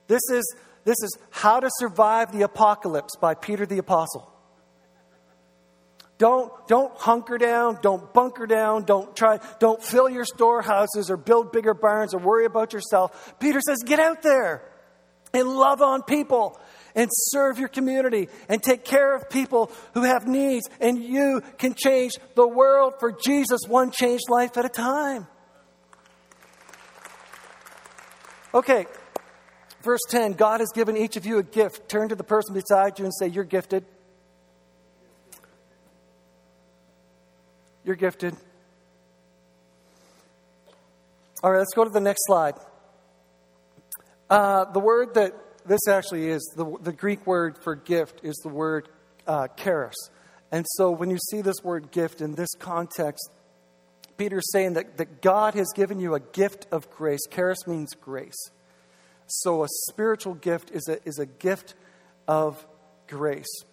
This 0.07 0.21
is, 0.31 0.55
this 0.85 0.95
is 1.03 1.17
How 1.29 1.59
to 1.59 1.69
Survive 1.77 2.31
the 2.31 2.43
Apocalypse 2.43 3.17
by 3.19 3.33
Peter 3.33 3.65
the 3.65 3.79
Apostle. 3.79 4.31
Don't, 6.17 6.53
don't 6.69 6.95
hunker 6.95 7.37
down, 7.37 7.79
don't 7.81 8.13
bunker 8.13 8.47
down, 8.47 8.85
don't 8.85 9.13
try, 9.13 9.41
don't 9.59 9.83
fill 9.83 10.09
your 10.09 10.23
storehouses 10.23 11.09
or 11.09 11.17
build 11.17 11.51
bigger 11.51 11.73
barns 11.73 12.13
or 12.13 12.19
worry 12.19 12.45
about 12.45 12.71
yourself. 12.71 13.33
Peter 13.41 13.59
says, 13.59 13.79
get 13.85 13.99
out 13.99 14.21
there 14.21 14.63
and 15.33 15.45
love 15.49 15.81
on 15.81 16.01
people 16.01 16.57
and 16.95 17.09
serve 17.11 17.59
your 17.59 17.67
community 17.67 18.29
and 18.47 18.63
take 18.63 18.85
care 18.85 19.13
of 19.13 19.29
people 19.29 19.69
who 19.95 20.03
have 20.03 20.27
needs, 20.27 20.69
and 20.79 21.03
you 21.03 21.41
can 21.57 21.73
change 21.73 22.13
the 22.35 22.47
world 22.47 22.93
for 23.01 23.11
Jesus, 23.11 23.59
one 23.67 23.91
changed 23.91 24.29
life 24.29 24.57
at 24.57 24.63
a 24.63 24.69
time. 24.69 25.27
Okay, 28.53 28.85
verse 29.81 30.01
10 30.09 30.33
God 30.33 30.59
has 30.59 30.69
given 30.73 30.95
each 30.95 31.17
of 31.17 31.25
you 31.25 31.39
a 31.39 31.43
gift. 31.43 31.89
Turn 31.89 32.09
to 32.09 32.15
the 32.15 32.23
person 32.23 32.53
beside 32.53 32.99
you 32.99 33.05
and 33.05 33.13
say, 33.13 33.27
You're 33.27 33.43
gifted. 33.43 33.83
You're 37.83 37.95
gifted. 37.95 38.35
All 41.43 41.51
right, 41.51 41.57
let's 41.57 41.73
go 41.73 41.83
to 41.83 41.89
the 41.89 41.99
next 41.99 42.25
slide. 42.25 42.53
Uh, 44.29 44.65
the 44.71 44.79
word 44.79 45.15
that 45.15 45.33
this 45.65 45.87
actually 45.89 46.29
is, 46.29 46.53
the, 46.55 46.65
the 46.81 46.93
Greek 46.93 47.27
word 47.27 47.57
for 47.57 47.75
gift 47.75 48.21
is 48.23 48.35
the 48.43 48.49
word 48.49 48.87
uh, 49.27 49.47
charis. 49.57 49.95
And 50.51 50.65
so 50.75 50.91
when 50.91 51.09
you 51.09 51.17
see 51.17 51.41
this 51.41 51.57
word 51.63 51.91
gift 51.91 52.21
in 52.21 52.35
this 52.35 52.53
context, 52.57 53.29
Peter's 54.17 54.51
saying 54.51 54.73
that, 54.73 54.97
that 54.97 55.21
God 55.21 55.53
has 55.55 55.71
given 55.75 55.99
you 55.99 56.13
a 56.13 56.19
gift 56.19 56.67
of 56.71 56.89
grace. 56.89 57.21
Charis 57.29 57.65
means 57.67 57.93
grace. 57.93 58.49
So 59.27 59.63
a 59.63 59.67
spiritual 59.89 60.35
gift 60.35 60.71
is 60.71 60.87
a, 60.87 61.05
is 61.07 61.19
a 61.19 61.25
gift 61.25 61.75
of 62.27 62.65
grace. 63.07 63.63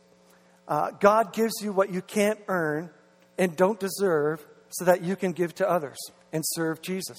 Uh, 0.67 0.93
God 0.93 1.33
gives 1.33 1.55
you 1.61 1.73
what 1.73 1.93
you 1.93 2.01
can't 2.01 2.39
earn 2.49 2.91
and 3.39 3.57
don't 3.57 3.81
deserve 3.81 4.47
so 4.71 4.85
that 4.85 5.03
you 5.03 5.17
can 5.17 5.33
give 5.33 5.55
to 5.57 5.69
others 5.69 5.99
and 6.33 6.45
serve 6.47 6.81
Jesus. 6.81 7.19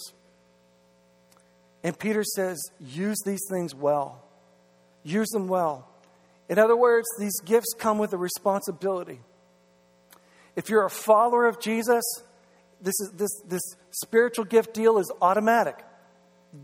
And 1.84 1.98
Peter 1.98 2.24
says, 2.24 2.62
use 2.80 3.18
these 3.26 3.42
things 3.50 3.76
well. 3.76 4.24
Use 5.04 5.30
them 5.30 5.48
well. 5.48 5.88
In 6.48 6.60
other 6.60 6.78
words, 6.78 7.08
these 7.20 7.40
gifts 7.42 7.74
come 7.78 7.98
with 7.98 8.14
a 8.14 8.18
responsibility. 8.18 9.20
If 10.56 10.70
you're 10.70 10.86
a 10.86 10.90
follower 10.90 11.48
of 11.48 11.60
Jesus, 11.60 12.04
this, 12.82 13.00
is, 13.00 13.12
this, 13.12 13.42
this 13.48 13.62
spiritual 13.92 14.46
gift 14.46 14.74
deal 14.74 14.98
is 14.98 15.12
automatic. 15.22 15.78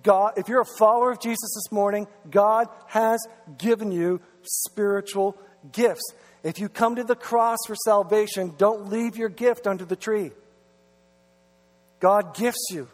God, 0.04 0.34
if 0.38 0.50
you're 0.50 0.62
a 0.62 0.66
follower 0.66 1.12
of 1.12 1.20
Jesus 1.20 1.54
this 1.56 1.72
morning, 1.72 2.08
God 2.30 2.68
has 2.88 3.26
given 3.58 3.92
you 3.92 4.20
spiritual 4.44 5.38
gifts. 5.72 6.04
If 6.44 6.60
you 6.60 6.70
come 6.70 6.96
to 6.96 7.04
the 7.04 7.16
cross 7.16 7.60
for 7.66 7.76
salvation, 7.76 8.54
don't 8.58 8.90
leave 8.90 9.18
your 9.18 9.30
gift 9.30 9.66
under 9.66 9.86
the 9.86 9.96
tree. 9.96 10.32
God 12.00 12.36
gifts 12.36 12.68
you. 12.72 12.90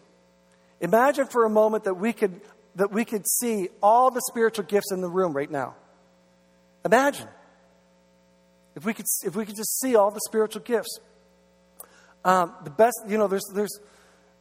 Imagine 0.81 1.27
for 1.27 1.45
a 1.45 1.49
moment 1.49 1.85
that 1.85 1.95
we 1.95 2.13
could 2.13 2.41
that 2.75 2.91
we 2.91 3.05
could 3.05 3.27
see 3.27 3.69
all 3.81 4.09
the 4.09 4.21
spiritual 4.29 4.65
gifts 4.65 4.91
in 4.91 5.01
the 5.01 5.09
room 5.09 5.33
right 5.33 5.49
now. 5.49 5.75
Imagine 6.85 7.27
if 8.75 8.85
we 8.85 8.93
could 8.93 9.05
if 9.23 9.35
we 9.35 9.45
could 9.45 9.55
just 9.55 9.79
see 9.79 9.95
all 9.95 10.11
the 10.11 10.21
spiritual 10.27 10.61
gifts. 10.61 10.99
Um, 12.25 12.53
the 12.63 12.69
best, 12.69 12.95
you 13.07 13.17
know, 13.17 13.27
there's 13.27 13.45
there's 13.53 13.79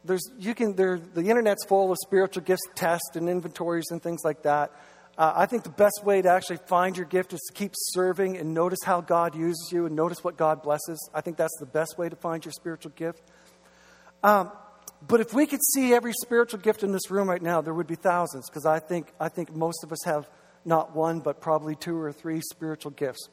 there's 0.05 0.29
you 0.37 0.55
can 0.55 0.75
there 0.75 0.99
the 0.99 1.21
internet's 1.21 1.65
full 1.65 1.91
of 1.91 1.97
spiritual 2.01 2.43
gifts 2.43 2.63
tests 2.75 3.15
and 3.15 3.29
inventories 3.29 3.85
and 3.91 4.01
things 4.01 4.21
like 4.23 4.43
that. 4.43 4.71
Uh, 5.15 5.31
I 5.35 5.45
think 5.45 5.63
the 5.63 5.69
best 5.69 6.01
way 6.03 6.21
to 6.23 6.29
actually 6.29 6.57
find 6.65 6.97
your 6.97 7.05
gift 7.05 7.33
is 7.33 7.41
to 7.41 7.53
keep 7.53 7.73
serving 7.75 8.35
and 8.37 8.53
notice 8.53 8.79
how 8.83 8.99
God 9.01 9.35
uses 9.35 9.69
you 9.71 9.85
and 9.85 9.95
notice 9.95 10.23
what 10.23 10.37
God 10.37 10.63
blesses. 10.63 11.09
I 11.13 11.21
think 11.21 11.37
that's 11.37 11.55
the 11.59 11.67
best 11.67 11.99
way 11.99 12.09
to 12.09 12.15
find 12.15 12.43
your 12.43 12.51
spiritual 12.51 12.93
gift. 12.95 13.21
Um, 14.23 14.51
but 15.07 15.19
if 15.19 15.33
we 15.33 15.45
could 15.45 15.63
see 15.73 15.93
every 15.93 16.13
spiritual 16.13 16.61
gift 16.61 16.81
in 16.81 16.93
this 16.93 17.11
room 17.11 17.29
right 17.29 17.41
now, 17.41 17.61
there 17.61 17.75
would 17.75 17.85
be 17.85 17.95
thousands, 17.95 18.49
because 18.49 18.65
I 18.65 18.79
think, 18.79 19.11
I 19.19 19.29
think 19.29 19.55
most 19.55 19.83
of 19.83 19.91
us 19.91 20.03
have 20.05 20.27
not 20.65 20.95
one, 20.95 21.19
but 21.19 21.41
probably 21.41 21.75
two 21.75 21.99
or 21.99 22.11
three 22.11 22.41
spiritual 22.41 22.91
gifts. 22.91 23.29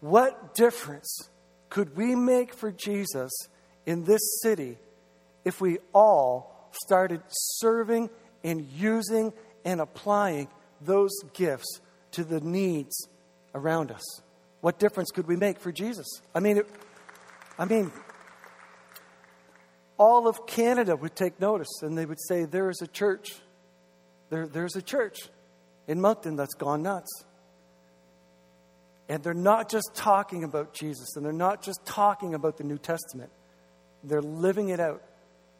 What 0.00 0.54
difference 0.54 1.30
could 1.72 1.96
we 1.96 2.14
make 2.14 2.52
for 2.52 2.70
Jesus 2.70 3.32
in 3.86 4.04
this 4.04 4.20
city 4.42 4.76
if 5.42 5.58
we 5.58 5.78
all 5.94 6.68
started 6.70 7.22
serving 7.30 8.10
and 8.44 8.68
using 8.76 9.32
and 9.64 9.80
applying 9.80 10.48
those 10.82 11.12
gifts 11.32 11.80
to 12.10 12.24
the 12.24 12.42
needs 12.42 13.08
around 13.54 13.90
us? 13.90 14.02
What 14.60 14.78
difference 14.78 15.10
could 15.12 15.26
we 15.26 15.34
make 15.34 15.58
for 15.58 15.72
Jesus? 15.72 16.06
I 16.34 16.40
mean, 16.40 16.58
it, 16.58 16.68
I 17.58 17.64
mean, 17.64 17.90
all 19.96 20.28
of 20.28 20.46
Canada 20.46 20.94
would 20.94 21.16
take 21.16 21.40
notice 21.40 21.80
and 21.80 21.96
they 21.96 22.04
would 22.04 22.20
say, 22.20 22.44
There 22.44 22.68
is 22.68 22.82
a 22.82 22.86
church. 22.86 23.36
There, 24.28 24.46
there's 24.46 24.76
a 24.76 24.82
church 24.82 25.20
in 25.88 26.02
Moncton 26.02 26.36
that's 26.36 26.52
gone 26.52 26.82
nuts. 26.82 27.24
And 29.12 29.22
they're 29.22 29.34
not 29.34 29.68
just 29.68 29.90
talking 29.94 30.42
about 30.42 30.72
Jesus 30.72 31.16
and 31.16 31.26
they're 31.26 31.34
not 31.34 31.62
just 31.62 31.84
talking 31.84 32.32
about 32.32 32.56
the 32.56 32.64
New 32.64 32.78
Testament, 32.78 33.30
they're 34.02 34.22
living 34.22 34.70
it 34.70 34.80
out 34.80 35.02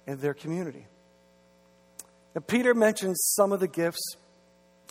in 0.06 0.16
their 0.16 0.32
community. 0.32 0.86
Now, 2.34 2.40
Peter 2.40 2.72
mentions 2.72 3.22
some 3.36 3.52
of 3.52 3.60
the 3.60 3.68
gifts. 3.68 4.16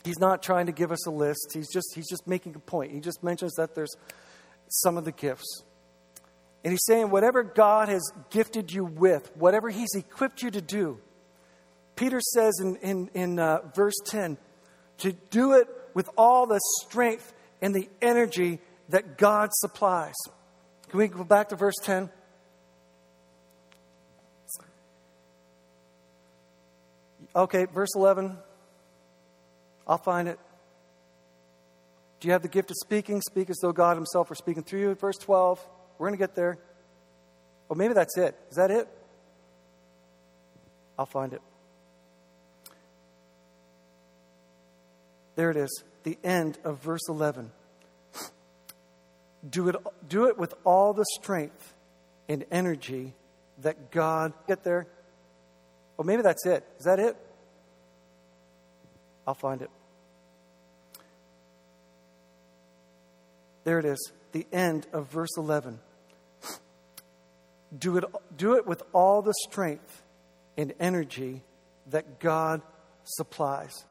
He's 0.04 0.20
not 0.20 0.44
trying 0.44 0.68
to 0.68 0.72
give 0.72 0.92
us 0.92 1.08
a 1.08 1.10
list, 1.10 1.54
he's 1.56 1.74
just, 1.74 1.96
he's 1.96 2.08
just 2.08 2.28
making 2.28 2.54
a 2.54 2.60
point. 2.60 2.92
He 2.92 3.00
just 3.00 3.24
mentions 3.24 3.56
that 3.56 3.74
there's 3.74 3.96
some 4.68 4.96
of 4.96 5.06
the 5.06 5.12
gifts. 5.12 5.64
And 6.64 6.72
he's 6.72 6.86
saying, 6.86 7.10
whatever 7.10 7.42
God 7.42 7.90
has 7.90 8.12
gifted 8.30 8.72
you 8.72 8.86
with, 8.86 9.36
whatever 9.36 9.72
he's 9.72 9.96
equipped 9.96 10.44
you 10.44 10.52
to 10.52 10.62
do, 10.62 11.00
Peter 11.96 12.22
says 12.22 12.60
in, 12.62 12.76
in, 12.76 13.10
in 13.16 13.40
uh, 13.40 13.62
verse 13.74 13.98
10, 14.06 14.38
to 15.00 15.14
do 15.32 15.54
it 15.54 15.68
with 15.96 16.12
all 16.16 16.46
the 16.46 16.60
strength 16.84 17.34
and 17.62 17.74
the 17.74 17.90
energy 18.02 18.60
that 18.90 19.18
God 19.18 19.50
supplies. 19.54 20.16
Can 20.90 21.00
we 21.00 21.08
go 21.08 21.24
back 21.24 21.50
to 21.50 21.56
verse 21.56 21.76
10? 21.84 22.10
Okay, 27.36 27.66
verse 27.66 27.96
11. 27.96 28.38
I'll 29.88 29.98
find 29.98 30.28
it. 30.28 30.38
Do 32.20 32.28
you 32.28 32.34
have 32.34 32.42
the 32.42 32.50
gift 32.50 32.70
of 32.72 32.78
speaking? 32.78 33.22
Speak 33.22 33.50
as 33.50 33.58
though 33.62 33.72
God 33.72 33.96
Himself 33.96 34.30
were 34.30 34.36
speaking 34.36 34.64
through 34.64 34.82
you. 34.82 34.96
Verse 34.96 35.18
12. 35.18 35.66
We're 35.98 36.08
going 36.08 36.18
to 36.18 36.22
get 36.22 36.36
there. 36.36 36.58
Oh, 37.70 37.76
maybe 37.76 37.94
that's 37.94 38.18
it. 38.18 38.38
Is 38.50 38.58
that 38.58 38.70
it? 38.70 38.88
I'll 41.00 41.06
find 41.06 41.34
it. 41.34 41.42
There 45.36 45.50
it 45.50 45.58
is, 45.58 45.84
the 46.04 46.18
end 46.24 46.58
of 46.64 46.82
verse 46.82 47.08
11. 47.08 47.52
Do 49.50 49.70
it, 49.70 49.76
do 50.08 50.28
it 50.28 50.38
with 50.38 50.54
all 50.64 50.94
the 50.94 51.06
strength 51.16 51.74
and 52.30 52.46
energy 52.52 53.14
that 53.60 53.92
God. 53.92 54.34
Get 54.48 54.64
there? 54.64 54.88
Well, 55.98 56.06
maybe 56.06 56.22
that's 56.22 56.46
it. 56.46 56.66
Is 56.80 56.86
that 56.86 57.00
it? 57.00 57.16
I'll 59.28 59.34
find 59.34 59.62
it. 59.62 59.70
There 63.64 63.78
it 63.78 63.86
is, 63.86 64.12
the 64.32 64.48
end 64.52 64.88
of 64.92 65.12
verse 65.12 65.38
11. 65.38 65.80
Do 67.78 67.98
it, 67.98 68.04
do 68.36 68.56
it 68.56 68.66
with 68.66 68.82
all 68.92 69.22
the 69.22 69.34
strength 69.48 70.02
and 70.58 70.74
energy 70.80 71.44
that 71.88 72.20
God 72.20 72.62
supplies. 73.04 73.86